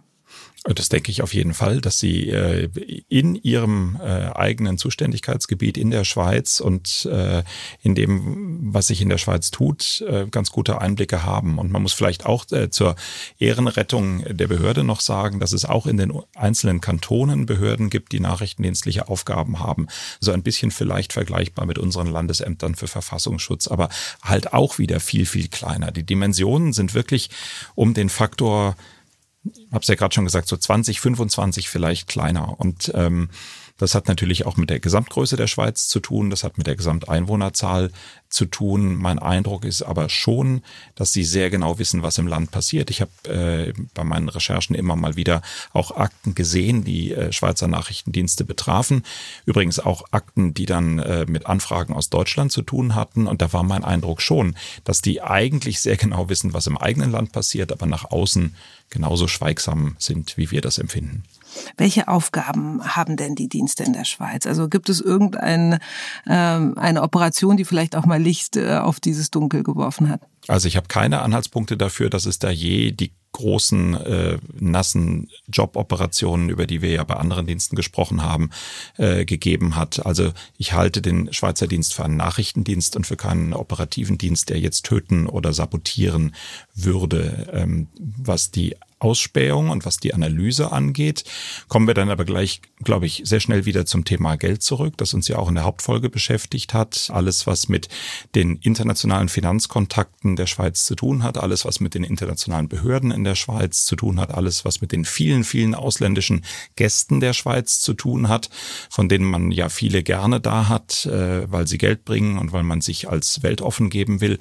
Das 0.65 0.91
denke 0.91 1.11
ich 1.11 1.23
auf 1.23 1.33
jeden 1.33 1.55
Fall, 1.55 1.81
dass 1.81 1.99
sie 1.99 2.29
äh, 2.29 2.69
in 3.09 3.35
ihrem 3.35 3.99
äh, 3.99 4.27
eigenen 4.35 4.77
Zuständigkeitsgebiet 4.77 5.79
in 5.79 5.91
der 5.91 6.05
Schweiz 6.05 6.61
und 6.61 7.07
äh, 7.11 7.45
in 7.83 7.95
dem, 7.95 8.59
was 8.75 8.89
sich 8.89 9.01
in 9.01 9.09
der 9.09 9.17
Schweiz 9.17 9.51
tut, 9.51 10.05
ganz 10.31 10.51
gute 10.51 10.81
Einblicke 10.81 11.25
haben. 11.25 11.59
Und 11.59 11.73
man 11.73 11.83
muss 11.83 11.95
vielleicht 11.95 12.27
auch 12.27 12.45
zur 12.45 12.97
Ehrenrettung 13.39 14.25
der 14.29 14.49
Behörde 14.49 14.85
noch 14.85 15.01
sagen, 15.01 15.41
dass 15.41 15.53
es 15.53 15.65
auch 15.65 15.87
in 15.87 15.97
den 15.97 16.13
einzelnen 16.35 16.81
Kantonen 16.81 17.47
Behörden 17.47 17.89
gibt, 17.89 18.13
die 18.13 18.21
nachrichtendienstliche 18.21 19.09
Aufgaben 19.09 19.61
haben. 19.61 19.87
So 20.21 20.33
ein 20.33 20.43
bisschen 20.43 20.71
vielleicht 20.71 21.13
vergleichbar 21.13 21.67
mit 21.67 21.79
unseren 21.79 22.07
Landesämtern 22.07 22.75
für 22.75 22.89
Verfassungsschutz, 22.89 23.69
aber 23.69 23.89
halt 24.23 24.53
auch 24.53 24.79
wieder 24.79 25.01
viel, 25.01 25.27
viel 25.27 25.49
kleiner. 25.49 25.91
Die 25.91 26.05
Dimensionen 26.05 26.73
sind 26.73 26.95
wirklich 26.95 27.31
um 27.75 27.95
den 27.95 28.09
Faktor 28.09 28.77
habe 29.73 29.83
es 29.83 29.89
ja 29.89 29.95
gerade 29.95 30.15
schon 30.15 30.25
gesagt, 30.25 30.49
so 30.49 30.57
20, 30.57 31.01
25 31.01 31.69
vielleicht 31.69 32.09
kleiner. 32.09 32.59
Und 32.61 32.93
ähm, 32.95 33.31
das 33.81 33.95
hat 33.95 34.09
natürlich 34.09 34.45
auch 34.45 34.59
mit 34.59 34.69
der 34.69 34.79
Gesamtgröße 34.79 35.37
der 35.37 35.47
Schweiz 35.47 35.89
zu 35.89 36.01
tun, 36.01 36.29
das 36.29 36.45
hat 36.45 36.59
mit 36.59 36.67
der 36.67 36.77
Gesamteinwohnerzahl 36.77 37.91
zu 38.29 38.45
tun. 38.45 38.95
Mein 38.97 39.19
Eindruck 39.19 39.65
ist 39.65 39.83
aber 39.83 40.11
schon, 40.11 40.63
dass 40.95 41.15
sie 41.15 41.25
sehr 41.25 41.49
genau 41.49 41.79
wissen, 41.79 42.03
was 42.03 42.19
im 42.19 42.27
Land 42.27 42.51
passiert. 42.51 42.91
Ich 42.91 43.01
habe 43.01 43.11
äh, 43.25 43.73
bei 43.95 44.05
meinen 44.05 44.29
Recherchen 44.29 44.77
immer 44.77 44.97
mal 44.97 45.17
wieder 45.17 45.41
auch 45.73 45.97
Akten 45.97 46.35
gesehen, 46.35 46.85
die 46.85 47.13
äh, 47.13 47.33
Schweizer 47.33 47.69
Nachrichtendienste 47.69 48.45
betrafen. 48.45 49.03
Übrigens 49.47 49.81
auch 49.81 50.05
Akten, 50.11 50.53
die 50.53 50.67
dann 50.67 50.99
äh, 50.99 51.25
mit 51.27 51.47
Anfragen 51.47 51.95
aus 51.95 52.11
Deutschland 52.11 52.53
zu 52.53 52.61
tun 52.61 52.95
hatten. 52.95 53.27
Und 53.27 53.41
da 53.41 53.53
war 53.55 53.63
mein 53.63 53.83
Eindruck 53.83 54.21
schon, 54.21 54.57
dass 54.85 55.01
die 55.01 55.23
eigentlich 55.23 55.81
sehr 55.81 55.97
genau 55.97 56.29
wissen, 56.29 56.53
was 56.53 56.67
im 56.67 56.77
eigenen 56.77 57.11
Land 57.11 57.33
passiert, 57.33 57.73
aber 57.73 57.87
nach 57.87 58.05
außen 58.11 58.55
genauso 58.91 59.27
schweigsam 59.27 59.97
sind, 59.99 60.37
wie 60.37 60.51
wir 60.51 60.61
das 60.61 60.79
empfinden. 60.79 61.25
Welche 61.77 62.09
Aufgaben 62.09 62.83
haben 62.85 63.17
denn 63.17 63.35
die 63.35 63.49
Dienste 63.49 63.85
in 63.85 63.93
der 63.93 64.05
Schweiz? 64.05 64.47
Also 64.47 64.69
gibt 64.69 64.89
es 64.89 65.01
irgendeine 65.01 65.79
äh, 66.27 66.33
eine 66.33 67.03
Operation, 67.03 67.57
die 67.57 67.65
vielleicht 67.65 67.97
auch 67.97 68.07
mal 68.07 68.21
Licht 68.21 68.57
äh, 68.57 68.77
auf 68.77 69.01
dieses 69.01 69.31
Dunkel 69.31 69.63
geworfen 69.63 70.09
hat? 70.09 70.21
Also 70.49 70.69
ich 70.69 70.77
habe 70.77 70.89
keine 70.89 71.21
Anhaltspunkte 71.23 71.77
dafür, 71.77 72.11
dass 72.11 72.27
es 72.27 72.39
da 72.39 72.51
je 72.51 72.93
die 72.93 73.13
großen 73.33 73.95
äh, 73.95 74.39
nassen 74.59 75.29
Joboperationen, 75.49 76.49
über 76.49 76.67
die 76.67 76.83
wir 76.83 76.91
ja 76.91 77.05
bei 77.05 77.15
anderen 77.15 77.47
Diensten 77.47 77.77
gesprochen 77.77 78.23
haben, 78.23 78.51
äh, 78.97 79.25
gegeben 79.25 79.77
hat. 79.77 80.05
Also 80.05 80.33
ich 80.59 80.73
halte 80.73 81.01
den 81.01 81.33
Schweizer 81.33 81.67
Dienst 81.67 81.95
für 81.95 82.05
einen 82.05 82.17
Nachrichtendienst 82.17 82.97
und 82.97 83.07
für 83.07 83.17
keinen 83.17 83.53
operativen 83.53 84.19
Dienst, 84.19 84.51
der 84.51 84.59
jetzt 84.59 84.85
töten 84.85 85.27
oder 85.27 85.53
sabotieren 85.53 86.35
würde. 86.75 87.49
Ähm, 87.53 87.89
was 87.99 88.51
die 88.51 88.77
Ausspähung 89.01 89.71
und 89.71 89.85
was 89.85 89.97
die 89.97 90.15
Analyse 90.15 90.73
angeht, 90.73 91.25
kommen 91.69 91.87
wir 91.87 91.95
dann 91.95 92.11
aber 92.11 92.25
gleich, 92.25 92.61
glaube 92.85 93.07
ich, 93.07 93.23
sehr 93.25 93.41
schnell 93.41 93.65
wieder 93.65 93.87
zum 93.87 94.05
Thema 94.05 94.37
Geld 94.37 94.63
zurück, 94.63 94.95
das 94.99 95.15
uns 95.15 95.27
ja 95.27 95.39
auch 95.39 95.49
in 95.49 95.55
der 95.55 95.65
Hauptfolge 95.65 96.11
beschäftigt 96.11 96.75
hat. 96.75 97.11
Alles, 97.13 97.47
was 97.47 97.69
mit 97.69 97.89
den 98.35 98.57
internationalen 98.57 99.29
Finanzkontakten 99.29 100.37
der 100.37 100.47
Schweiz 100.47 100.85
zu 100.85 100.95
tun 100.95 101.23
hat, 101.23 101.39
alles, 101.39 101.65
was 101.65 101.81
mit 101.81 101.95
den 101.95 102.05
internationalen 102.05 102.69
Behörden 102.69 103.11
in 103.11 103.25
der 103.25 103.35
Schweiz 103.35 103.85
zu 103.85 103.97
tun 103.97 104.21
hat, 104.21 104.33
alles, 104.33 104.65
was 104.65 104.81
mit 104.81 104.93
den 104.93 105.05
vielen, 105.05 105.45
vielen 105.45 105.75
ausländischen 105.75 106.45
Gästen 106.77 107.21
der 107.21 107.33
Schweiz 107.33 107.81
zu 107.81 107.95
tun 107.95 108.29
hat, 108.29 108.51
von 108.91 109.09
denen 109.09 109.25
man 109.25 109.51
ja 109.51 109.69
viele 109.69 110.03
gerne 110.03 110.41
da 110.41 110.69
hat, 110.69 111.07
äh, 111.07 111.51
weil 111.51 111.67
sie 111.67 111.79
Geld 111.79 112.05
bringen 112.05 112.39
und 112.39 112.53
weil 112.53 112.63
man 112.63 112.81
sich 112.81 113.09
als 113.09 113.43
weltoffen 113.43 113.89
geben 113.89 114.21
will, 114.21 114.39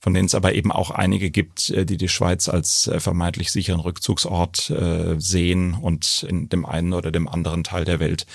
von 0.00 0.14
denen 0.14 0.26
es 0.26 0.34
aber 0.34 0.54
eben 0.54 0.72
auch 0.72 0.90
einige 0.90 1.30
gibt, 1.30 1.70
äh, 1.70 1.84
die 1.84 1.96
die 1.96 2.08
Schweiz 2.08 2.48
als 2.48 2.86
äh, 2.86 3.00
vermeintlich 3.00 3.50
sicheren 3.50 3.80
Rückzugsort 3.98 4.72
sehen 5.18 5.74
und 5.74 6.26
in 6.28 6.48
dem 6.48 6.64
einen 6.64 6.92
oder 6.92 7.10
dem 7.10 7.28
anderen 7.28 7.64
Teil 7.64 7.84
der 7.84 8.00
Welt 8.00 8.26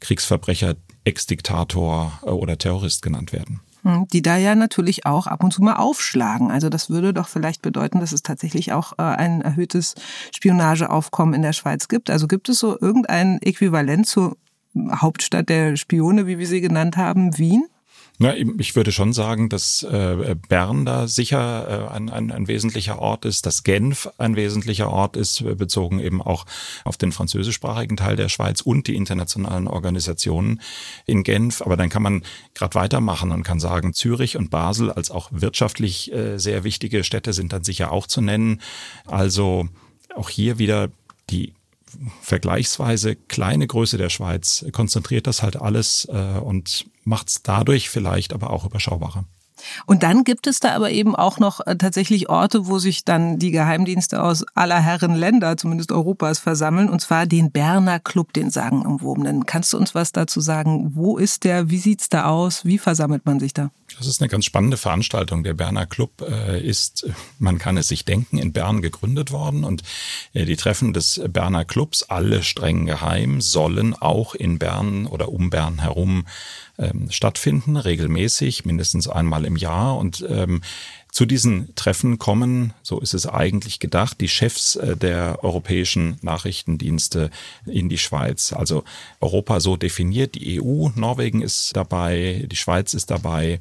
Kriegsverbrecher, 0.00 0.76
Ex-Diktator 1.04 2.20
oder 2.22 2.58
Terrorist 2.58 3.02
genannt 3.02 3.32
werden. 3.32 3.60
Hm, 3.82 4.06
die 4.12 4.22
da 4.22 4.36
ja 4.36 4.54
natürlich 4.54 5.06
auch 5.06 5.26
ab 5.26 5.42
und 5.42 5.52
zu 5.52 5.62
mal 5.62 5.76
aufschlagen. 5.76 6.50
Also 6.50 6.68
das 6.68 6.90
würde 6.90 7.14
doch 7.14 7.28
vielleicht 7.28 7.62
bedeuten, 7.62 8.00
dass 8.00 8.12
es 8.12 8.22
tatsächlich 8.22 8.72
auch 8.72 8.92
äh, 8.98 9.02
ein 9.02 9.40
erhöhtes 9.40 9.94
Spionageaufkommen 10.34 11.34
in 11.34 11.42
der 11.42 11.52
Schweiz 11.52 11.88
gibt. 11.88 12.10
Also 12.10 12.26
gibt 12.26 12.48
es 12.48 12.58
so 12.58 12.78
irgendein 12.78 13.40
Äquivalent 13.40 14.06
zur 14.06 14.36
Hauptstadt 14.76 15.48
der 15.48 15.76
Spione, 15.76 16.26
wie 16.26 16.38
wir 16.38 16.46
sie 16.46 16.60
genannt 16.60 16.96
haben, 16.96 17.38
Wien? 17.38 17.66
Ja, 18.20 18.34
ich 18.34 18.74
würde 18.74 18.90
schon 18.90 19.12
sagen, 19.12 19.48
dass 19.48 19.84
äh, 19.84 20.34
Bern 20.48 20.84
da 20.84 21.06
sicher 21.06 21.88
äh, 21.88 21.94
ein, 21.94 22.10
ein, 22.10 22.32
ein 22.32 22.48
wesentlicher 22.48 22.98
Ort 22.98 23.24
ist, 23.24 23.46
dass 23.46 23.62
Genf 23.62 24.08
ein 24.18 24.34
wesentlicher 24.34 24.90
Ort 24.90 25.16
ist, 25.16 25.40
äh, 25.40 25.54
bezogen 25.54 26.00
eben 26.00 26.20
auch 26.20 26.44
auf 26.84 26.96
den 26.96 27.12
französischsprachigen 27.12 27.96
Teil 27.96 28.16
der 28.16 28.28
Schweiz 28.28 28.60
und 28.60 28.88
die 28.88 28.96
internationalen 28.96 29.68
Organisationen 29.68 30.60
in 31.06 31.22
Genf. 31.22 31.62
Aber 31.62 31.76
dann 31.76 31.90
kann 31.90 32.02
man 32.02 32.24
gerade 32.54 32.74
weitermachen 32.74 33.30
und 33.30 33.44
kann 33.44 33.60
sagen, 33.60 33.94
Zürich 33.94 34.36
und 34.36 34.50
Basel 34.50 34.90
als 34.90 35.12
auch 35.12 35.28
wirtschaftlich 35.30 36.12
äh, 36.12 36.38
sehr 36.38 36.64
wichtige 36.64 37.04
Städte 37.04 37.32
sind 37.32 37.52
dann 37.52 37.62
sicher 37.62 37.92
auch 37.92 38.08
zu 38.08 38.20
nennen. 38.20 38.60
Also 39.06 39.68
auch 40.16 40.28
hier 40.28 40.58
wieder 40.58 40.90
die 41.30 41.52
vergleichsweise 42.20 43.16
kleine 43.16 43.66
Größe 43.66 43.98
der 43.98 44.10
Schweiz 44.10 44.64
konzentriert 44.72 45.26
das 45.26 45.42
halt 45.42 45.56
alles 45.56 46.06
äh, 46.10 46.38
und 46.38 46.86
macht 47.04 47.28
es 47.28 47.42
dadurch 47.42 47.88
vielleicht 47.88 48.32
aber 48.32 48.50
auch 48.50 48.64
überschaubarer. 48.64 49.24
Und 49.86 50.02
dann 50.02 50.24
gibt 50.24 50.46
es 50.46 50.60
da 50.60 50.74
aber 50.74 50.90
eben 50.90 51.14
auch 51.16 51.38
noch 51.38 51.66
äh, 51.66 51.76
tatsächlich 51.76 52.28
Orte, 52.28 52.66
wo 52.66 52.78
sich 52.78 53.04
dann 53.04 53.38
die 53.38 53.50
Geheimdienste 53.50 54.22
aus 54.22 54.44
aller 54.54 54.80
Herren 54.80 55.14
Länder, 55.14 55.56
zumindest 55.56 55.92
Europas, 55.92 56.38
versammeln, 56.38 56.88
und 56.88 57.00
zwar 57.00 57.26
den 57.26 57.50
Berner 57.50 58.00
Club, 58.00 58.32
den 58.32 58.50
sagenumwobenen. 58.50 59.46
Kannst 59.46 59.72
du 59.72 59.78
uns 59.78 59.94
was 59.94 60.12
dazu 60.12 60.40
sagen? 60.40 60.92
Wo 60.94 61.18
ist 61.18 61.44
der? 61.44 61.70
Wie 61.70 61.78
sieht's 61.78 62.08
da 62.08 62.26
aus? 62.26 62.64
Wie 62.64 62.78
versammelt 62.78 63.26
man 63.26 63.40
sich 63.40 63.54
da? 63.54 63.70
Das 63.96 64.06
ist 64.06 64.20
eine 64.20 64.28
ganz 64.28 64.44
spannende 64.44 64.76
Veranstaltung. 64.76 65.44
Der 65.44 65.54
Berner 65.54 65.86
Club 65.86 66.22
äh, 66.22 66.60
ist, 66.60 67.08
man 67.38 67.58
kann 67.58 67.76
es 67.76 67.88
sich 67.88 68.04
denken, 68.04 68.38
in 68.38 68.52
Bern 68.52 68.82
gegründet 68.82 69.32
worden 69.32 69.64
und 69.64 69.82
äh, 70.34 70.44
die 70.44 70.56
Treffen 70.56 70.92
des 70.92 71.20
Berner 71.28 71.64
Clubs, 71.64 72.04
alle 72.04 72.42
streng 72.42 72.86
geheim, 72.86 73.40
sollen 73.40 73.94
auch 73.94 74.34
in 74.34 74.58
Bern 74.58 75.06
oder 75.06 75.30
um 75.30 75.50
Bern 75.50 75.80
herum 75.80 76.26
ähm, 76.78 77.10
stattfinden, 77.10 77.76
regelmäßig, 77.76 78.64
mindestens 78.64 79.08
einmal 79.08 79.44
im 79.44 79.56
Jahr. 79.56 79.96
Und 79.96 80.24
ähm, 80.28 80.62
zu 81.10 81.26
diesen 81.26 81.74
Treffen 81.74 82.18
kommen, 82.18 82.74
so 82.82 83.00
ist 83.00 83.14
es 83.14 83.26
eigentlich 83.26 83.80
gedacht, 83.80 84.20
die 84.20 84.28
Chefs 84.28 84.76
äh, 84.76 84.96
der 84.96 85.42
europäischen 85.42 86.18
Nachrichtendienste 86.22 87.30
in 87.66 87.88
die 87.88 87.98
Schweiz. 87.98 88.52
Also 88.52 88.84
Europa 89.20 89.60
so 89.60 89.76
definiert, 89.76 90.34
die 90.34 90.60
EU, 90.60 90.88
Norwegen 90.94 91.42
ist 91.42 91.76
dabei, 91.76 92.44
die 92.46 92.56
Schweiz 92.56 92.94
ist 92.94 93.10
dabei. 93.10 93.60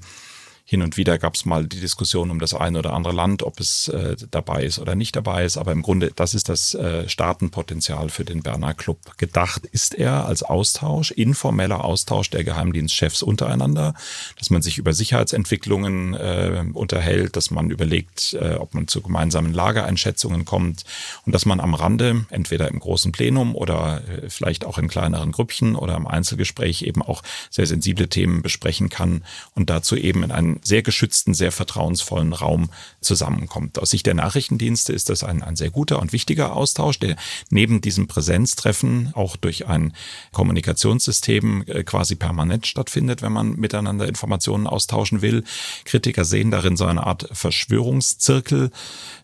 Hin 0.69 0.81
und 0.81 0.97
wieder 0.97 1.17
gab 1.17 1.35
es 1.35 1.45
mal 1.45 1.65
die 1.65 1.79
Diskussion 1.79 2.29
um 2.29 2.39
das 2.39 2.53
eine 2.53 2.79
oder 2.79 2.91
andere 2.91 3.13
Land, 3.13 3.41
ob 3.41 3.61
es 3.61 3.87
äh, 3.87 4.17
dabei 4.31 4.65
ist 4.65 4.79
oder 4.79 4.95
nicht 4.95 5.15
dabei 5.15 5.45
ist. 5.45 5.55
Aber 5.55 5.71
im 5.71 5.81
Grunde, 5.81 6.11
das 6.13 6.33
ist 6.33 6.49
das 6.49 6.73
äh, 6.73 7.07
Staatenpotenzial 7.07 8.09
für 8.09 8.25
den 8.25 8.43
Berner 8.43 8.73
Club. 8.73 8.99
Gedacht 9.15 9.65
ist 9.65 9.95
er 9.95 10.25
als 10.25 10.43
Austausch, 10.43 11.11
informeller 11.11 11.85
Austausch 11.85 12.31
der 12.31 12.43
Geheimdienstchefs 12.43 13.23
untereinander, 13.23 13.93
dass 14.37 14.49
man 14.49 14.61
sich 14.61 14.77
über 14.77 14.91
Sicherheitsentwicklungen 14.91 16.15
äh, 16.15 16.65
unterhält, 16.73 17.37
dass 17.37 17.49
man 17.49 17.69
überlegt, 17.69 18.33
äh, 18.33 18.55
ob 18.55 18.73
man 18.73 18.89
zu 18.89 19.01
gemeinsamen 19.01 19.53
Lagereinschätzungen 19.53 20.43
kommt 20.43 20.83
und 21.25 21.31
dass 21.31 21.45
man 21.45 21.61
am 21.61 21.75
Rande, 21.75 22.25
entweder 22.29 22.67
im 22.67 22.81
großen 22.81 23.13
Plenum 23.13 23.55
oder 23.55 24.01
äh, 24.05 24.29
vielleicht 24.29 24.65
auch 24.65 24.77
in 24.77 24.89
kleineren 24.89 25.31
Grüppchen 25.31 25.77
oder 25.77 25.95
im 25.95 26.07
Einzelgespräch 26.07 26.81
eben 26.81 27.01
auch 27.01 27.23
sehr 27.49 27.67
sensible 27.67 28.09
Themen 28.09 28.41
besprechen 28.41 28.89
kann 28.89 29.23
und 29.55 29.69
dazu 29.69 29.95
eben 29.95 30.23
in 30.23 30.33
einen 30.33 30.56
sehr 30.63 30.81
geschützten, 30.81 31.33
sehr 31.33 31.51
vertrauensvollen 31.51 32.33
Raum 32.33 32.69
zusammenkommt. 33.01 33.79
Aus 33.79 33.91
Sicht 33.91 34.05
der 34.05 34.13
Nachrichtendienste 34.13 34.93
ist 34.93 35.09
das 35.09 35.23
ein, 35.23 35.43
ein 35.43 35.55
sehr 35.55 35.69
guter 35.69 35.99
und 35.99 36.13
wichtiger 36.13 36.55
Austausch, 36.55 36.99
der 36.99 37.15
neben 37.49 37.81
diesem 37.81 38.07
Präsenztreffen 38.07 39.11
auch 39.13 39.35
durch 39.35 39.67
ein 39.67 39.93
Kommunikationssystem 40.31 41.63
äh, 41.67 41.83
quasi 41.83 42.15
permanent 42.15 42.67
stattfindet, 42.67 43.21
wenn 43.21 43.31
man 43.31 43.55
miteinander 43.55 44.07
Informationen 44.07 44.67
austauschen 44.67 45.21
will. 45.21 45.43
Kritiker 45.85 46.25
sehen 46.25 46.51
darin 46.51 46.77
so 46.77 46.85
eine 46.85 47.05
Art 47.05 47.27
Verschwörungszirkel, 47.31 48.71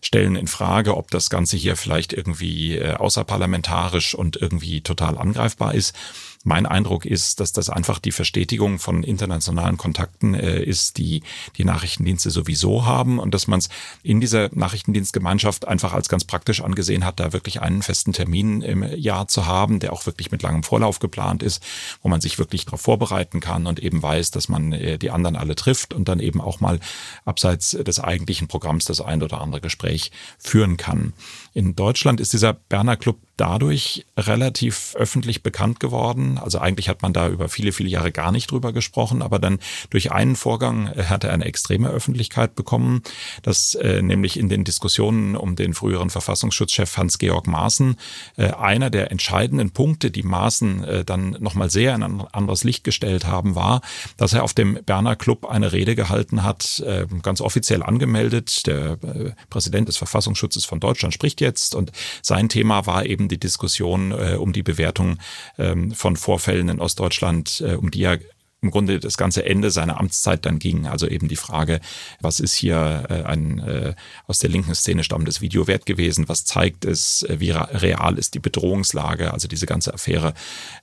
stellen 0.00 0.36
in 0.36 0.46
Frage, 0.46 0.96
ob 0.96 1.10
das 1.10 1.30
Ganze 1.30 1.56
hier 1.56 1.76
vielleicht 1.76 2.12
irgendwie 2.12 2.76
äh, 2.76 2.94
außerparlamentarisch 2.94 4.14
und 4.14 4.36
irgendwie 4.36 4.80
total 4.80 5.18
angreifbar 5.18 5.74
ist. 5.74 5.94
Mein 6.44 6.66
Eindruck 6.66 7.06
ist, 7.06 7.40
dass 7.40 7.52
das 7.52 7.70
einfach 7.70 7.98
die 7.98 8.12
Verstetigung 8.12 8.78
von 8.78 9.02
internationalen 9.02 9.78
Kontakten 9.78 10.34
äh, 10.34 10.62
ist, 10.62 10.98
die 10.98 11.22
die 11.56 11.64
Nachrichtendienste 11.64 12.30
sowieso 12.30 12.84
haben 12.84 13.18
und 13.18 13.32
dass 13.32 13.46
man 13.46 13.58
es 13.58 13.70
in 14.02 14.20
dieser 14.20 14.50
Nachrichtendienstgemeinschaft 14.54 15.66
einfach 15.66 15.94
als 15.94 16.10
ganz 16.10 16.24
praktisch 16.24 16.60
angesehen 16.60 17.06
hat, 17.06 17.18
da 17.18 17.32
wirklich 17.32 17.62
einen 17.62 17.82
festen 17.82 18.12
Termin 18.12 18.60
im 18.60 18.82
Jahr 18.82 19.26
zu 19.26 19.46
haben, 19.46 19.80
der 19.80 19.94
auch 19.94 20.04
wirklich 20.04 20.30
mit 20.30 20.42
langem 20.42 20.62
Vorlauf 20.62 20.98
geplant 20.98 21.42
ist, 21.42 21.62
wo 22.02 22.10
man 22.10 22.20
sich 22.20 22.38
wirklich 22.38 22.66
darauf 22.66 22.82
vorbereiten 22.82 23.40
kann 23.40 23.66
und 23.66 23.80
eben 23.80 24.02
weiß, 24.02 24.30
dass 24.30 24.50
man 24.50 24.72
äh, 24.72 24.98
die 24.98 25.10
anderen 25.10 25.36
alle 25.36 25.54
trifft 25.54 25.94
und 25.94 26.08
dann 26.08 26.20
eben 26.20 26.42
auch 26.42 26.60
mal 26.60 26.78
abseits 27.24 27.70
des 27.70 28.00
eigentlichen 28.00 28.48
Programms 28.48 28.84
das 28.84 29.00
ein 29.00 29.22
oder 29.22 29.40
andere 29.40 29.62
Gespräch 29.62 30.12
führen 30.38 30.76
kann. 30.76 31.14
In 31.54 31.74
Deutschland 31.74 32.20
ist 32.20 32.34
dieser 32.34 32.52
Berner 32.52 32.98
Club 32.98 33.18
dadurch 33.36 34.06
relativ 34.16 34.94
öffentlich 34.96 35.42
bekannt 35.42 35.80
geworden. 35.80 36.38
Also 36.38 36.58
eigentlich 36.58 36.88
hat 36.88 37.02
man 37.02 37.12
da 37.12 37.28
über 37.28 37.48
viele, 37.48 37.72
viele 37.72 37.88
Jahre 37.88 38.12
gar 38.12 38.32
nicht 38.32 38.50
drüber 38.50 38.72
gesprochen, 38.72 39.22
aber 39.22 39.38
dann 39.38 39.58
durch 39.90 40.12
einen 40.12 40.36
Vorgang 40.36 40.88
äh, 40.88 41.04
hat 41.04 41.24
er 41.24 41.32
eine 41.32 41.44
extreme 41.44 41.88
Öffentlichkeit 41.88 42.54
bekommen, 42.54 43.02
dass 43.42 43.74
äh, 43.74 44.02
nämlich 44.02 44.38
in 44.38 44.48
den 44.48 44.64
Diskussionen 44.64 45.36
um 45.36 45.56
den 45.56 45.74
früheren 45.74 46.10
Verfassungsschutzchef 46.10 46.96
Hans-Georg 46.96 47.46
Maaßen 47.46 47.96
äh, 48.36 48.50
einer 48.52 48.90
der 48.90 49.10
entscheidenden 49.10 49.70
Punkte, 49.70 50.10
die 50.10 50.22
Maaßen 50.22 50.84
äh, 50.84 51.04
dann 51.04 51.36
nochmal 51.40 51.70
sehr 51.70 51.94
in 51.94 52.02
ein 52.02 52.20
anderes 52.32 52.64
Licht 52.64 52.84
gestellt 52.84 53.26
haben, 53.26 53.54
war, 53.54 53.80
dass 54.16 54.32
er 54.32 54.44
auf 54.44 54.54
dem 54.54 54.78
Berner 54.84 55.16
Club 55.16 55.46
eine 55.46 55.72
Rede 55.72 55.94
gehalten 55.94 56.42
hat, 56.42 56.80
äh, 56.86 57.06
ganz 57.22 57.40
offiziell 57.40 57.82
angemeldet. 57.82 58.66
Der 58.66 58.98
äh, 59.02 59.32
Präsident 59.50 59.88
des 59.88 59.96
Verfassungsschutzes 59.96 60.64
von 60.64 60.80
Deutschland 60.80 61.14
spricht 61.14 61.40
jetzt 61.40 61.74
und 61.74 61.92
sein 62.22 62.48
Thema 62.48 62.86
war 62.86 63.06
eben 63.06 63.23
eben 63.24 63.28
die 63.28 63.38
Diskussion 63.38 64.12
äh, 64.12 64.36
um 64.36 64.52
die 64.52 64.62
Bewertung 64.62 65.18
ähm, 65.58 65.92
von 65.92 66.16
Vorfällen 66.16 66.68
in 66.68 66.80
Ostdeutschland, 66.80 67.62
äh, 67.66 67.74
um 67.74 67.90
die 67.90 68.00
ja 68.00 68.16
im 68.64 68.70
Grunde 68.70 68.98
das 68.98 69.16
ganze 69.16 69.44
Ende 69.44 69.70
seiner 69.70 70.00
Amtszeit 70.00 70.44
dann 70.46 70.58
ging. 70.58 70.86
Also 70.86 71.06
eben 71.06 71.28
die 71.28 71.36
Frage, 71.36 71.80
was 72.20 72.40
ist 72.40 72.54
hier 72.54 73.04
äh, 73.08 73.22
ein 73.24 73.58
äh, 73.60 73.94
aus 74.26 74.38
der 74.38 74.50
linken 74.50 74.74
Szene 74.74 75.04
stammendes 75.04 75.40
Video 75.40 75.66
wert 75.66 75.86
gewesen? 75.86 76.28
Was 76.28 76.44
zeigt 76.44 76.84
es? 76.84 77.22
Äh, 77.24 77.40
wie 77.40 77.50
real 77.50 78.18
ist 78.18 78.34
die 78.34 78.40
Bedrohungslage? 78.40 79.32
Also 79.32 79.46
diese 79.48 79.66
ganze 79.66 79.92
Affäre 79.92 80.32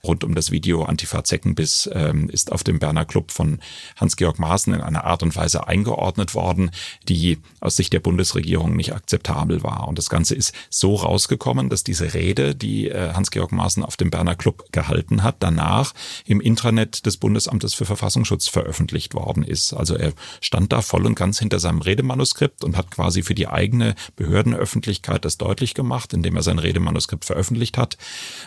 rund 0.04 0.22
um 0.22 0.34
das 0.34 0.52
Video 0.52 0.84
Antifa 0.84 1.24
Zeckenbiss 1.24 1.90
ähm, 1.92 2.30
ist 2.30 2.52
auf 2.52 2.62
dem 2.62 2.78
Berner 2.78 3.04
Club 3.04 3.32
von 3.32 3.58
Hans-Georg 3.96 4.38
Maaßen 4.38 4.72
in 4.72 4.80
einer 4.80 5.04
Art 5.04 5.24
und 5.24 5.34
Weise 5.34 5.66
eingeordnet 5.66 6.34
worden, 6.34 6.70
die 7.08 7.38
aus 7.60 7.76
Sicht 7.76 7.92
der 7.92 8.00
Bundesregierung 8.00 8.76
nicht 8.76 8.94
akzeptabel 8.94 9.64
war. 9.64 9.88
Und 9.88 9.98
das 9.98 10.08
Ganze 10.08 10.36
ist 10.36 10.54
so 10.70 10.94
rausgekommen, 10.94 11.68
dass 11.68 11.82
diese 11.82 12.14
Rede, 12.14 12.54
die 12.54 12.88
äh, 12.88 13.12
Hans-Georg 13.12 13.50
Maaßen 13.50 13.84
auf 13.84 13.96
dem 13.96 14.10
Berner 14.10 14.36
Club 14.36 14.66
gehalten 14.70 15.24
hat, 15.24 15.36
danach 15.40 15.94
im 16.26 16.40
Intranet 16.40 17.04
des 17.06 17.16
Bundesamtes 17.16 17.71
Bundes 17.72 17.74
für 17.74 17.84
Verfassungsschutz 17.84 18.48
veröffentlicht 18.48 19.14
worden 19.14 19.42
ist. 19.42 19.72
Also 19.72 19.96
er 19.96 20.12
stand 20.40 20.72
da 20.72 20.82
voll 20.82 21.06
und 21.06 21.14
ganz 21.14 21.38
hinter 21.38 21.58
seinem 21.58 21.80
Redemanuskript 21.80 22.64
und 22.64 22.76
hat 22.76 22.90
quasi 22.90 23.22
für 23.22 23.34
die 23.34 23.48
eigene 23.48 23.94
Behördenöffentlichkeit 24.16 25.24
das 25.24 25.38
deutlich 25.38 25.74
gemacht, 25.74 26.12
indem 26.12 26.36
er 26.36 26.42
sein 26.42 26.58
Redemanuskript 26.58 27.24
veröffentlicht 27.24 27.78
hat, 27.78 27.96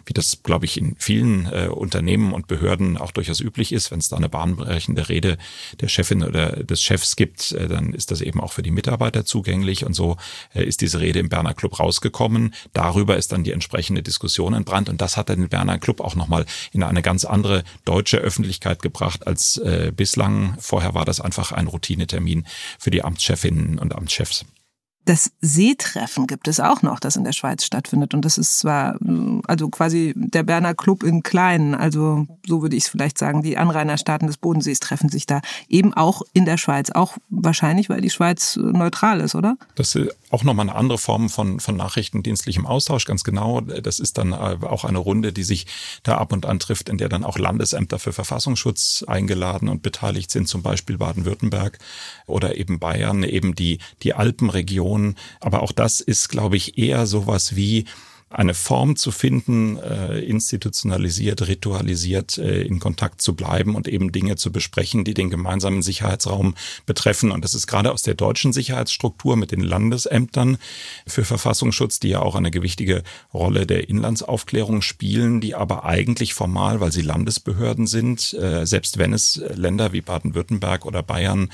wie 0.06 0.14
das, 0.14 0.44
glaube 0.44 0.66
ich, 0.66 0.78
in 0.78 0.96
vielen 0.98 1.48
äh, 1.52 1.68
Unternehmen 1.68 2.34
und 2.34 2.48
Behörden 2.48 2.98
auch 2.98 3.12
durchaus 3.12 3.40
üblich 3.40 3.72
ist. 3.72 3.92
Wenn 3.92 4.00
es 4.00 4.10
da 4.10 4.18
eine 4.18 4.30
bahnbrechende 4.30 5.10
Rede 5.10 5.38
der 5.82 5.88
Chefin 5.88 6.24
oder 6.24 6.64
des 6.64 6.82
Chefs 6.82 7.16
gibt, 7.16 7.52
äh, 7.52 7.68
dann 7.68 7.94
ist 7.94 8.12
das 8.12 8.22
eben 8.22 8.40
auch 8.40 8.54
für 8.54 8.64
die 8.64 8.72
Mitarbeiter 8.72 9.26
zugänglich 9.26 9.86
und 9.86 9.94
so 9.94 10.18
äh, 10.54 10.64
ist 10.64 10.82
diese 10.82 11.00
Rede 11.00 11.20
im 11.20 11.30
Berner 11.30 11.54
Club 11.54 11.80
rausgekommen. 11.80 12.54
Darüber 12.74 13.18
ist 13.18 13.32
dann 13.32 13.44
die 13.44 13.52
entsprechende 13.52 14.04
Diskussion 14.04 14.54
entbrannt 14.54 14.90
und 14.90 15.02
das 15.02 15.18
hat 15.18 15.30
den 15.30 15.50
Berner 15.50 15.80
Club 15.80 16.02
auch 16.02 16.16
nochmal 16.16 16.46
in 16.72 16.84
eine 16.84 17.02
ganz 17.02 17.26
andere 17.26 17.64
deutsche 17.86 18.18
Öffentlichkeit 18.18 18.82
gebracht 18.82 19.15
gemacht 19.16 19.28
als 19.28 19.58
äh, 19.58 19.92
bislang. 19.96 20.56
Vorher 20.60 20.94
war 20.94 21.06
das 21.06 21.22
einfach 21.22 21.52
ein 21.52 21.68
Routinetermin 21.68 22.46
für 22.80 22.92
die 22.92 23.04
Amtschefinnen 23.04 23.80
und 23.80 23.96
Amtschefs. 23.96 24.46
Das 25.06 25.32
Seetreffen 25.40 26.26
gibt 26.26 26.48
es 26.48 26.60
auch 26.60 26.82
noch, 26.82 27.00
das 27.00 27.16
in 27.16 27.24
der 27.24 27.32
Schweiz 27.32 27.64
stattfindet. 27.64 28.14
Und 28.16 28.26
das 28.26 28.38
ist 28.38 28.60
zwar, 28.60 28.96
äh, 28.96 29.42
also 29.48 29.70
quasi 29.70 30.14
der 30.16 30.44
Berner 30.44 30.74
Club 30.74 31.04
in 31.04 31.22
Kleinen, 31.24 31.76
also 31.76 32.26
so 32.46 32.62
würde 32.62 32.76
ich 32.76 32.86
es 32.86 32.90
vielleicht 32.90 33.18
sagen, 33.18 33.44
die 33.44 33.58
Anrainerstaaten 33.58 34.28
des 34.28 34.38
Bodensees 34.38 34.80
treffen 34.80 35.10
sich 35.10 35.28
da 35.28 35.42
eben 35.70 35.94
auch 35.94 36.24
in 36.34 36.46
der 36.46 36.58
Schweiz. 36.58 36.90
Auch 36.90 37.18
wahrscheinlich, 37.30 37.90
weil 37.90 38.02
die 38.02 38.10
Schweiz 38.10 38.56
neutral 38.58 39.22
ist, 39.22 39.36
oder? 39.36 39.58
Das 39.76 39.94
ist 39.96 40.16
auch 40.32 40.44
nochmal 40.44 40.70
eine 40.70 40.78
andere 40.78 40.98
Form 40.98 41.30
von, 41.30 41.60
von 41.60 41.76
nachrichtendienstlichem 41.78 42.66
Austausch, 42.66 43.06
ganz 43.06 43.24
genau. 43.24 43.62
Das 43.62 44.00
ist 44.00 44.18
dann 44.18 44.34
äh, 44.34 44.58
auch 44.66 44.86
eine 44.86 44.98
Runde, 44.98 45.32
die 45.32 45.44
sich 45.44 45.68
da 46.04 46.18
ab 46.18 46.34
und 46.34 46.46
an 46.46 46.60
trifft, 46.60 46.90
in 46.90 46.98
der 46.98 47.10
dann 47.10 47.24
auch 47.24 47.38
Landesämter 47.38 48.00
für 48.00 48.12
Verfassungsschutz 48.12 49.04
eingeladen 49.08 49.70
und 49.70 49.84
beteiligt 49.84 50.32
sind, 50.32 50.48
zum 50.48 50.64
Beispiel 50.64 50.98
Baden-Württemberg 50.98 51.78
oder 52.26 52.58
eben 52.58 52.80
Bayern, 52.80 53.24
eben 53.24 53.54
die, 53.54 53.80
die 54.02 54.14
Alpenregion 54.14 54.95
Regionen. 54.96 55.16
Aber 55.40 55.62
auch 55.62 55.72
das 55.72 56.02
ist, 56.02 56.30
glaube 56.30 56.58
ich, 56.58 56.78
eher 56.78 57.06
sowas 57.06 57.56
wie 57.56 57.86
eine 58.36 58.54
Form 58.54 58.98
zu 58.98 59.12
finden, 59.12 59.78
äh, 59.78 60.20
institutionalisiert, 60.20 61.48
ritualisiert 61.48 62.38
äh, 62.38 62.64
in 62.64 62.80
Kontakt 62.80 63.22
zu 63.22 63.34
bleiben 63.34 63.76
und 63.76 63.88
eben 63.88 64.12
Dinge 64.12 64.36
zu 64.36 64.52
besprechen, 64.52 65.06
die 65.06 65.14
den 65.14 65.30
gemeinsamen 65.30 65.82
Sicherheitsraum 65.82 66.56
betreffen. 66.86 67.32
Und 67.32 67.46
das 67.46 67.54
ist 67.54 67.66
gerade 67.66 67.94
aus 67.94 68.02
der 68.02 68.14
deutschen 68.14 68.52
Sicherheitsstruktur 68.52 69.38
mit 69.38 69.52
den 69.52 69.62
Landesämtern 69.62 70.58
für 71.08 71.24
Verfassungsschutz, 71.24 72.00
die 72.00 72.10
ja 72.10 72.20
auch 72.20 72.36
eine 72.36 72.52
gewichtige 72.52 73.04
Rolle 73.34 73.66
der 73.66 73.90
Inlandsaufklärung 73.90 74.82
spielen, 74.82 75.40
die 75.40 75.56
aber 75.56 75.86
eigentlich 75.86 76.34
formal, 76.34 76.82
weil 76.82 76.92
sie 76.92 77.02
Landesbehörden 77.02 77.88
sind, 77.88 78.34
äh, 78.34 78.66
selbst 78.66 78.98
wenn 78.98 79.14
es 79.14 79.42
Länder 79.54 79.94
wie 79.94 80.02
Baden-Württemberg 80.02 80.86
oder 80.86 81.04
Bayern 81.04 81.50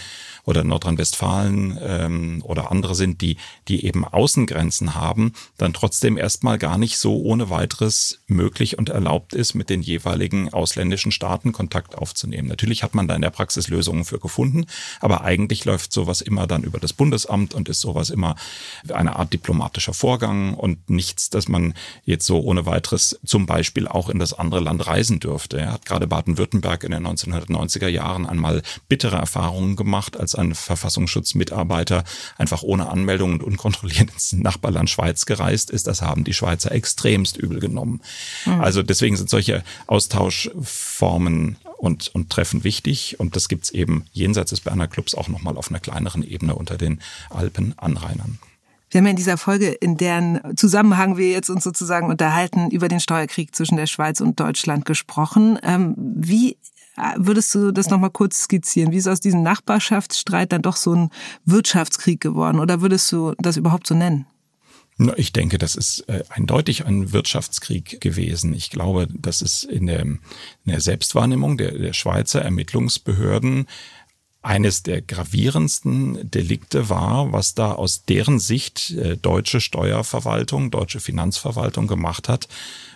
oder 0.45 0.63
Nordrhein-Westfalen 0.63 1.77
ähm, 1.79 2.41
oder 2.43 2.71
andere 2.71 2.95
sind, 2.95 3.21
die, 3.21 3.37
die 3.67 3.85
eben 3.85 4.03
Außengrenzen 4.03 4.95
haben, 4.95 5.33
dann 5.57 5.73
trotzdem 5.73 6.17
erstmal 6.17 6.57
gar 6.57 6.70
nicht 6.77 6.97
so 6.97 7.21
ohne 7.21 7.49
weiteres 7.49 8.19
möglich 8.27 8.77
und 8.77 8.89
erlaubt 8.89 9.33
ist, 9.33 9.53
mit 9.53 9.69
den 9.69 9.81
jeweiligen 9.81 10.51
ausländischen 10.53 11.11
Staaten 11.11 11.51
Kontakt 11.51 11.97
aufzunehmen. 11.97 12.47
Natürlich 12.47 12.83
hat 12.83 12.95
man 12.95 13.07
da 13.07 13.15
in 13.15 13.21
der 13.21 13.29
Praxis 13.29 13.67
Lösungen 13.67 14.05
für 14.05 14.19
gefunden, 14.19 14.65
aber 14.99 15.21
eigentlich 15.21 15.65
läuft 15.65 15.91
sowas 15.91 16.21
immer 16.21 16.47
dann 16.47 16.63
über 16.63 16.79
das 16.79 16.93
Bundesamt 16.93 17.53
und 17.53 17.69
ist 17.69 17.81
sowas 17.81 18.09
immer 18.09 18.35
eine 18.93 19.15
Art 19.15 19.33
diplomatischer 19.33 19.93
Vorgang 19.93 20.53
und 20.53 20.89
nichts, 20.89 21.29
dass 21.29 21.47
man 21.47 21.73
jetzt 22.05 22.25
so 22.25 22.39
ohne 22.41 22.65
weiteres 22.65 23.19
zum 23.25 23.45
Beispiel 23.45 23.87
auch 23.87 24.09
in 24.09 24.19
das 24.19 24.33
andere 24.33 24.61
Land 24.61 24.85
reisen 24.87 25.19
dürfte. 25.19 25.59
Er 25.59 25.73
hat 25.73 25.85
gerade 25.85 26.07
Baden-Württemberg 26.07 26.83
in 26.83 26.91
den 26.91 27.05
1990er 27.07 27.87
Jahren 27.87 28.25
einmal 28.25 28.61
bittere 28.87 29.17
Erfahrungen 29.17 29.75
gemacht, 29.75 30.17
als 30.17 30.35
ein 30.35 30.55
Verfassungsschutzmitarbeiter 30.55 32.03
einfach 32.37 32.63
ohne 32.63 32.89
Anmeldung 32.89 33.33
und 33.33 33.43
unkontrolliert 33.43 34.11
ins 34.11 34.33
Nachbarland 34.33 34.89
Schweiz 34.89 35.25
gereist 35.25 35.69
ist. 35.69 35.87
Das 35.87 36.01
haben 36.01 36.23
die 36.23 36.33
Schweizer 36.33 36.50
extremst 36.53 37.37
übel 37.37 37.59
genommen. 37.59 38.01
Mhm. 38.45 38.61
Also 38.61 38.83
deswegen 38.83 39.17
sind 39.17 39.29
solche 39.29 39.63
Austauschformen 39.87 41.57
und, 41.77 42.13
und 42.13 42.29
Treffen 42.29 42.63
wichtig. 42.63 43.19
Und 43.19 43.35
das 43.35 43.49
gibt's 43.49 43.71
eben 43.71 44.05
jenseits 44.11 44.51
des 44.51 44.61
Berner 44.61 44.87
Clubs 44.87 45.15
auch 45.15 45.27
nochmal 45.27 45.57
auf 45.57 45.69
einer 45.69 45.79
kleineren 45.79 46.23
Ebene 46.23 46.55
unter 46.55 46.77
den 46.77 47.01
Alpenanrainern. 47.29 48.39
Wir 48.91 48.99
haben 48.99 49.05
ja 49.05 49.11
in 49.11 49.17
dieser 49.17 49.37
Folge, 49.37 49.69
in 49.69 49.95
deren 49.95 50.41
Zusammenhang 50.57 51.15
wir 51.15 51.31
jetzt 51.31 51.49
uns 51.49 51.63
sozusagen 51.63 52.07
unterhalten, 52.09 52.69
über 52.71 52.89
den 52.89 52.99
Steuerkrieg 52.99 53.55
zwischen 53.55 53.77
der 53.77 53.87
Schweiz 53.87 54.19
und 54.19 54.39
Deutschland 54.39 54.83
gesprochen. 54.83 55.57
Ähm, 55.63 55.95
wie 55.97 56.57
würdest 57.15 57.55
du 57.55 57.71
das 57.71 57.89
nochmal 57.89 58.09
kurz 58.09 58.43
skizzieren? 58.43 58.91
Wie 58.91 58.97
ist 58.97 59.07
aus 59.07 59.21
diesem 59.21 59.43
Nachbarschaftsstreit 59.43 60.51
dann 60.51 60.61
doch 60.61 60.75
so 60.75 60.93
ein 60.93 61.09
Wirtschaftskrieg 61.45 62.19
geworden? 62.19 62.59
Oder 62.59 62.81
würdest 62.81 63.09
du 63.13 63.33
das 63.37 63.55
überhaupt 63.55 63.87
so 63.87 63.95
nennen? 63.95 64.27
Ich 65.15 65.33
denke, 65.33 65.57
das 65.57 65.75
ist 65.75 66.07
äh, 66.09 66.23
eindeutig 66.29 66.85
ein 66.85 67.11
Wirtschaftskrieg 67.11 68.01
gewesen. 68.01 68.53
Ich 68.53 68.69
glaube, 68.69 69.07
das 69.09 69.41
ist 69.41 69.63
in 69.63 69.87
der, 69.87 70.01
in 70.01 70.19
der 70.65 70.81
Selbstwahrnehmung 70.81 71.57
der, 71.57 71.71
der 71.71 71.93
Schweizer 71.93 72.41
Ermittlungsbehörden 72.41 73.67
eines 74.43 74.81
der 74.83 75.01
gravierendsten 75.01 76.29
Delikte 76.29 76.89
war, 76.89 77.31
was 77.31 77.53
da 77.53 77.73
aus 77.73 78.05
deren 78.05 78.39
Sicht 78.39 78.91
äh, 78.91 79.17
deutsche 79.17 79.61
Steuerverwaltung, 79.61 80.71
deutsche 80.71 80.99
Finanzverwaltung 80.99 81.87
gemacht 81.87 82.27
hat, 82.27 82.47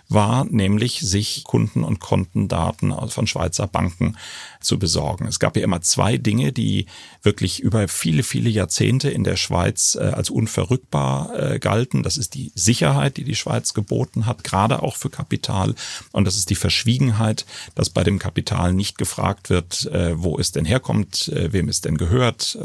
war 0.08 0.44
nämlich 0.44 1.00
sich 1.00 1.44
Kunden- 1.44 1.84
und 1.84 1.98
Kontendaten 2.00 2.94
von 3.08 3.26
Schweizer 3.26 3.66
Banken 3.66 4.16
zu 4.60 4.78
besorgen. 4.78 5.26
Es 5.26 5.38
gab 5.38 5.56
ja 5.56 5.62
immer 5.62 5.80
zwei 5.80 6.16
Dinge, 6.16 6.52
die 6.52 6.86
wirklich 7.22 7.60
über 7.60 7.88
viele, 7.88 8.22
viele 8.22 8.50
Jahrzehnte 8.50 9.10
in 9.10 9.24
der 9.24 9.36
Schweiz 9.36 9.96
äh, 9.98 10.04
als 10.04 10.30
unverrückbar 10.30 11.54
äh, 11.54 11.58
galten. 11.58 12.02
Das 12.02 12.16
ist 12.16 12.34
die 12.34 12.52
Sicherheit, 12.54 13.16
die 13.16 13.24
die 13.24 13.34
Schweiz 13.34 13.74
geboten 13.74 14.26
hat, 14.26 14.44
gerade 14.44 14.82
auch 14.82 14.96
für 14.96 15.10
Kapital. 15.10 15.74
Und 16.12 16.24
das 16.24 16.36
ist 16.36 16.50
die 16.50 16.56
Verschwiegenheit, 16.56 17.46
dass 17.74 17.90
bei 17.90 18.04
dem 18.04 18.18
Kapital 18.18 18.72
nicht 18.72 18.98
gefragt 18.98 19.50
wird, 19.50 19.86
äh, 19.86 20.20
wo 20.20 20.38
es 20.38 20.52
denn 20.52 20.64
herkommt, 20.64 21.30
wem 21.34 21.68
es 21.68 21.80
denn 21.80 21.96
gehört. 21.96 22.58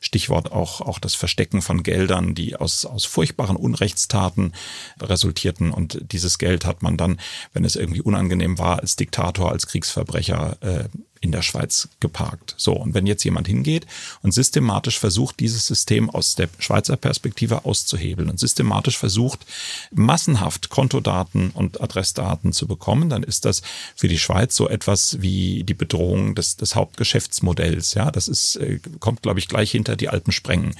Stichwort 0.00 0.52
auch, 0.52 0.80
auch 0.80 0.98
das 0.98 1.14
Verstecken 1.14 1.62
von 1.62 1.82
Geldern, 1.82 2.34
die 2.34 2.56
aus, 2.56 2.84
aus 2.84 3.04
furchtbaren 3.04 3.56
Unrechtstaten 3.56 4.52
resultierten. 5.00 5.70
Und 5.70 6.12
dieses 6.12 6.38
Geld 6.38 6.64
hat 6.64 6.69
man 6.82 6.96
dann, 6.96 7.20
wenn 7.52 7.64
es 7.64 7.76
irgendwie 7.76 8.02
unangenehm 8.02 8.58
war, 8.58 8.80
als 8.80 8.96
Diktator, 8.96 9.50
als 9.52 9.66
Kriegsverbrecher 9.66 10.56
äh, 10.60 10.88
in 11.22 11.32
der 11.32 11.42
Schweiz 11.42 11.88
geparkt. 12.00 12.54
So, 12.56 12.72
und 12.72 12.94
wenn 12.94 13.06
jetzt 13.06 13.24
jemand 13.24 13.46
hingeht 13.46 13.86
und 14.22 14.32
systematisch 14.32 14.98
versucht, 14.98 15.38
dieses 15.38 15.66
System 15.66 16.08
aus 16.08 16.34
der 16.34 16.48
Schweizer 16.58 16.96
Perspektive 16.96 17.66
auszuhebeln 17.66 18.30
und 18.30 18.40
systematisch 18.40 18.96
versucht, 18.96 19.40
massenhaft 19.90 20.70
Kontodaten 20.70 21.50
und 21.50 21.80
Adressdaten 21.82 22.52
zu 22.52 22.66
bekommen, 22.66 23.10
dann 23.10 23.22
ist 23.22 23.44
das 23.44 23.60
für 23.94 24.08
die 24.08 24.18
Schweiz 24.18 24.56
so 24.56 24.68
etwas 24.68 25.20
wie 25.20 25.62
die 25.64 25.74
Bedrohung 25.74 26.34
des, 26.34 26.56
des 26.56 26.74
Hauptgeschäftsmodells. 26.74 27.92
Ja, 27.94 28.10
das 28.10 28.26
ist, 28.26 28.56
äh, 28.56 28.80
kommt, 28.98 29.22
glaube 29.22 29.40
ich, 29.40 29.48
gleich 29.48 29.70
hinter 29.72 29.96
die 29.96 30.08
Alpen 30.08 30.32
sprengen. 30.32 30.74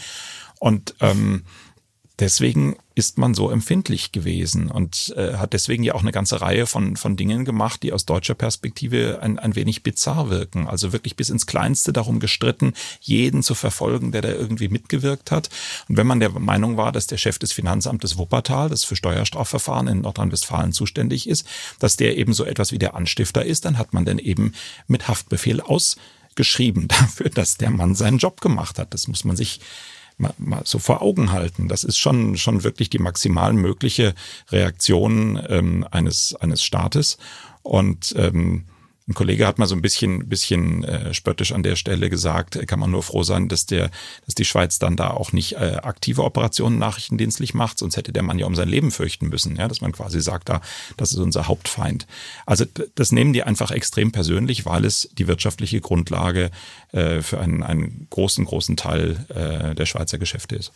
Und 0.58 0.94
ähm, 1.00 1.44
deswegen 2.20 2.76
ist 2.94 3.16
man 3.16 3.34
so 3.34 3.50
empfindlich 3.50 4.12
gewesen 4.12 4.70
und 4.70 5.14
äh, 5.16 5.36
hat 5.36 5.54
deswegen 5.54 5.82
ja 5.82 5.94
auch 5.94 6.02
eine 6.02 6.12
ganze 6.12 6.40
Reihe 6.42 6.66
von, 6.66 6.96
von 6.96 7.16
Dingen 7.16 7.46
gemacht, 7.46 7.82
die 7.82 7.92
aus 7.92 8.04
deutscher 8.04 8.34
Perspektive 8.34 9.20
ein, 9.22 9.38
ein 9.38 9.56
wenig 9.56 9.82
bizarr 9.82 10.28
wirken. 10.28 10.68
Also 10.68 10.92
wirklich 10.92 11.16
bis 11.16 11.30
ins 11.30 11.46
Kleinste 11.46 11.92
darum 11.92 12.20
gestritten, 12.20 12.74
jeden 13.00 13.42
zu 13.42 13.54
verfolgen, 13.54 14.12
der 14.12 14.20
da 14.20 14.28
irgendwie 14.28 14.68
mitgewirkt 14.68 15.30
hat. 15.30 15.48
Und 15.88 15.96
wenn 15.96 16.06
man 16.06 16.20
der 16.20 16.30
Meinung 16.30 16.76
war, 16.76 16.92
dass 16.92 17.06
der 17.06 17.16
Chef 17.16 17.38
des 17.38 17.52
Finanzamtes 17.52 18.18
Wuppertal, 18.18 18.68
das 18.68 18.84
für 18.84 18.96
Steuerstrafverfahren 18.96 19.88
in 19.88 20.02
Nordrhein-Westfalen 20.02 20.72
zuständig 20.72 21.28
ist, 21.28 21.46
dass 21.78 21.96
der 21.96 22.18
eben 22.18 22.34
so 22.34 22.44
etwas 22.44 22.70
wie 22.70 22.78
der 22.78 22.94
Anstifter 22.94 23.44
ist, 23.44 23.64
dann 23.64 23.78
hat 23.78 23.94
man 23.94 24.04
dann 24.04 24.18
eben 24.18 24.52
mit 24.88 25.08
Haftbefehl 25.08 25.62
ausgeschrieben 25.62 26.88
dafür, 26.88 27.30
dass 27.30 27.56
der 27.56 27.70
Mann 27.70 27.94
seinen 27.94 28.18
Job 28.18 28.42
gemacht 28.42 28.78
hat. 28.78 28.92
Das 28.92 29.08
muss 29.08 29.24
man 29.24 29.36
sich 29.36 29.60
mal, 30.20 30.34
mal 30.38 30.62
so 30.64 30.78
vor 30.78 31.02
Augen 31.02 31.32
halten. 31.32 31.68
Das 31.68 31.84
ist 31.84 31.98
schon, 31.98 32.36
schon 32.36 32.62
wirklich 32.62 32.90
die 32.90 32.98
maximal 32.98 33.52
mögliche 33.52 34.14
Reaktion 34.50 35.40
ähm, 35.48 35.86
eines, 35.90 36.34
eines 36.36 36.62
Staates. 36.62 37.18
Und 37.62 38.14
ähm, 38.16 38.64
ein 39.10 39.14
Kollege 39.14 39.46
hat 39.46 39.58
mal 39.58 39.66
so 39.66 39.74
ein 39.74 39.82
bisschen, 39.82 40.28
bisschen 40.28 40.84
äh, 40.84 41.12
spöttisch 41.12 41.50
an 41.50 41.64
der 41.64 41.74
Stelle 41.74 42.08
gesagt, 42.08 42.66
kann 42.68 42.78
man 42.78 42.92
nur 42.92 43.02
froh 43.02 43.24
sein, 43.24 43.48
dass 43.48 43.66
der, 43.66 43.90
dass 44.24 44.36
die 44.36 44.44
Schweiz 44.44 44.78
dann 44.78 44.96
da 44.96 45.10
auch 45.10 45.32
nicht 45.32 45.54
äh, 45.54 45.78
aktive 45.82 46.22
Operationen 46.22 46.78
nachrichtendienstlich 46.78 47.52
macht, 47.52 47.78
sonst 47.80 47.96
hätte 47.96 48.12
der 48.12 48.22
Mann 48.22 48.38
ja 48.38 48.46
um 48.46 48.54
sein 48.54 48.68
Leben 48.68 48.92
fürchten 48.92 49.28
müssen, 49.28 49.56
ja, 49.56 49.66
dass 49.66 49.80
man 49.80 49.90
quasi 49.90 50.20
sagt, 50.20 50.48
da, 50.48 50.60
das 50.96 51.12
ist 51.12 51.18
unser 51.18 51.48
Hauptfeind. 51.48 52.06
Also 52.46 52.64
das 52.94 53.10
nehmen 53.10 53.32
die 53.32 53.42
einfach 53.42 53.72
extrem 53.72 54.12
persönlich, 54.12 54.64
weil 54.64 54.84
es 54.84 55.10
die 55.18 55.26
wirtschaftliche 55.26 55.80
Grundlage 55.80 56.52
äh, 56.92 57.20
für 57.20 57.40
einen, 57.40 57.64
einen 57.64 58.06
großen, 58.10 58.44
großen 58.44 58.76
Teil 58.76 59.26
äh, 59.28 59.74
der 59.74 59.86
Schweizer 59.86 60.18
Geschäfte 60.18 60.54
ist 60.54 60.72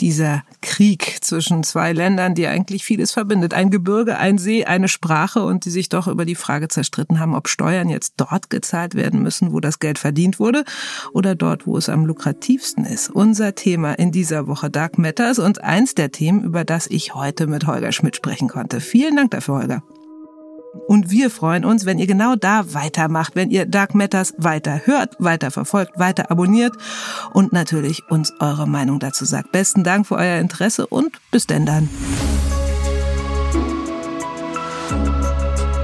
dieser 0.00 0.44
Krieg 0.60 1.18
zwischen 1.22 1.62
zwei 1.64 1.92
Ländern, 1.92 2.34
die 2.34 2.46
eigentlich 2.46 2.84
vieles 2.84 3.12
verbindet. 3.12 3.54
Ein 3.54 3.70
Gebirge, 3.70 4.18
ein 4.18 4.38
See, 4.38 4.64
eine 4.64 4.88
Sprache 4.88 5.44
und 5.44 5.64
die 5.64 5.70
sich 5.70 5.88
doch 5.88 6.06
über 6.06 6.24
die 6.24 6.34
Frage 6.34 6.68
zerstritten 6.68 7.20
haben, 7.20 7.34
ob 7.34 7.48
Steuern 7.48 7.88
jetzt 7.88 8.14
dort 8.16 8.50
gezahlt 8.50 8.94
werden 8.94 9.22
müssen, 9.22 9.52
wo 9.52 9.60
das 9.60 9.78
Geld 9.78 9.98
verdient 9.98 10.38
wurde 10.38 10.64
oder 11.12 11.34
dort, 11.34 11.66
wo 11.66 11.76
es 11.76 11.88
am 11.88 12.06
lukrativsten 12.06 12.84
ist. 12.84 13.10
Unser 13.10 13.54
Thema 13.54 13.94
in 13.94 14.12
dieser 14.12 14.46
Woche 14.46 14.70
Dark 14.70 14.98
Matters 14.98 15.38
und 15.38 15.62
eins 15.62 15.94
der 15.94 16.12
Themen, 16.12 16.44
über 16.44 16.64
das 16.64 16.86
ich 16.86 17.14
heute 17.14 17.46
mit 17.46 17.66
Holger 17.66 17.92
Schmidt 17.92 18.16
sprechen 18.16 18.48
konnte. 18.48 18.80
Vielen 18.80 19.16
Dank 19.16 19.32
dafür, 19.32 19.56
Holger. 19.56 19.82
Und 20.86 21.10
wir 21.10 21.30
freuen 21.30 21.64
uns, 21.64 21.86
wenn 21.86 21.98
ihr 21.98 22.06
genau 22.06 22.34
da 22.36 22.72
weitermacht, 22.74 23.36
wenn 23.36 23.50
ihr 23.50 23.66
Dark 23.66 23.94
Matters 23.94 24.34
weiter 24.38 24.82
hört, 24.84 25.16
weiter 25.18 25.50
verfolgt, 25.50 25.98
weiter 25.98 26.30
abonniert 26.30 26.74
und 27.32 27.52
natürlich 27.52 28.08
uns 28.10 28.32
eure 28.40 28.66
Meinung 28.66 28.98
dazu 28.98 29.24
sagt. 29.24 29.52
Besten 29.52 29.84
Dank 29.84 30.06
für 30.06 30.16
euer 30.16 30.38
Interesse 30.38 30.86
und 30.86 31.18
bis 31.30 31.46
denn 31.46 31.66
dann. 31.66 31.88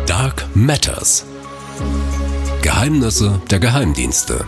Dark 0.06 0.46
Matters. 0.54 1.26
Geheimnisse 2.62 3.42
der 3.50 3.60
Geheimdienste. 3.60 4.46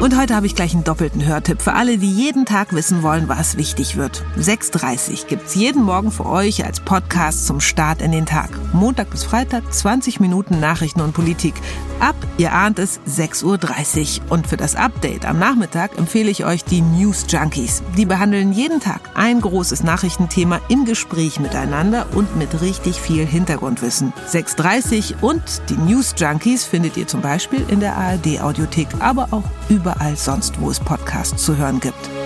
Und 0.00 0.18
heute 0.18 0.34
habe 0.34 0.46
ich 0.46 0.54
gleich 0.54 0.72
einen 0.72 0.82
doppelten 0.82 1.26
Hörtipp 1.26 1.60
für 1.60 1.74
alle, 1.74 1.98
die 1.98 2.10
jeden 2.10 2.46
Tag 2.46 2.72
wissen 2.72 3.02
wollen, 3.02 3.28
was 3.28 3.58
wichtig 3.58 3.98
wird. 3.98 4.24
6.30 4.38 5.26
gibt's 5.26 5.54
jeden 5.54 5.82
Morgen 5.82 6.10
für 6.10 6.24
euch 6.24 6.64
als 6.64 6.80
Podcast 6.80 7.46
zum 7.46 7.60
Start 7.60 8.00
in 8.00 8.10
den 8.10 8.24
Tag. 8.24 8.48
Montag 8.72 9.10
bis 9.10 9.24
Freitag 9.24 9.62
20 9.70 10.18
Minuten 10.18 10.58
Nachrichten 10.58 11.02
und 11.02 11.12
Politik. 11.12 11.52
Ab, 12.00 12.16
ihr 12.38 12.54
ahnt 12.54 12.78
es, 12.78 12.98
6.30 13.06 14.22
Uhr. 14.22 14.32
Und 14.32 14.46
für 14.46 14.56
das 14.56 14.74
Update 14.74 15.26
am 15.26 15.38
Nachmittag 15.38 15.98
empfehle 15.98 16.30
ich 16.30 16.46
euch 16.46 16.64
die 16.64 16.80
News 16.80 17.26
Junkies. 17.28 17.82
Die 17.98 18.06
behandeln 18.06 18.52
jeden 18.54 18.80
Tag 18.80 19.02
ein 19.14 19.42
großes 19.42 19.82
Nachrichtenthema 19.82 20.60
im 20.70 20.86
Gespräch 20.86 21.40
miteinander 21.40 22.06
und 22.14 22.38
mit 22.38 22.62
richtig 22.62 22.98
viel 22.98 23.26
Hintergrundwissen. 23.26 24.14
6.30 24.30 25.20
und 25.20 25.42
die 25.68 25.76
News 25.76 26.14
Junkies 26.16 26.64
findet 26.64 26.96
ihr 26.96 27.06
zum 27.06 27.20
Beispiel 27.20 27.66
in 27.68 27.80
der 27.80 27.98
ARD 27.98 28.40
Audiothek, 28.40 28.88
aber 28.98 29.28
auch 29.30 29.44
überall 29.70 30.16
sonst, 30.16 30.60
wo 30.60 30.70
es 30.70 30.80
Podcasts 30.80 31.42
zu 31.44 31.56
hören 31.56 31.80
gibt. 31.80 32.19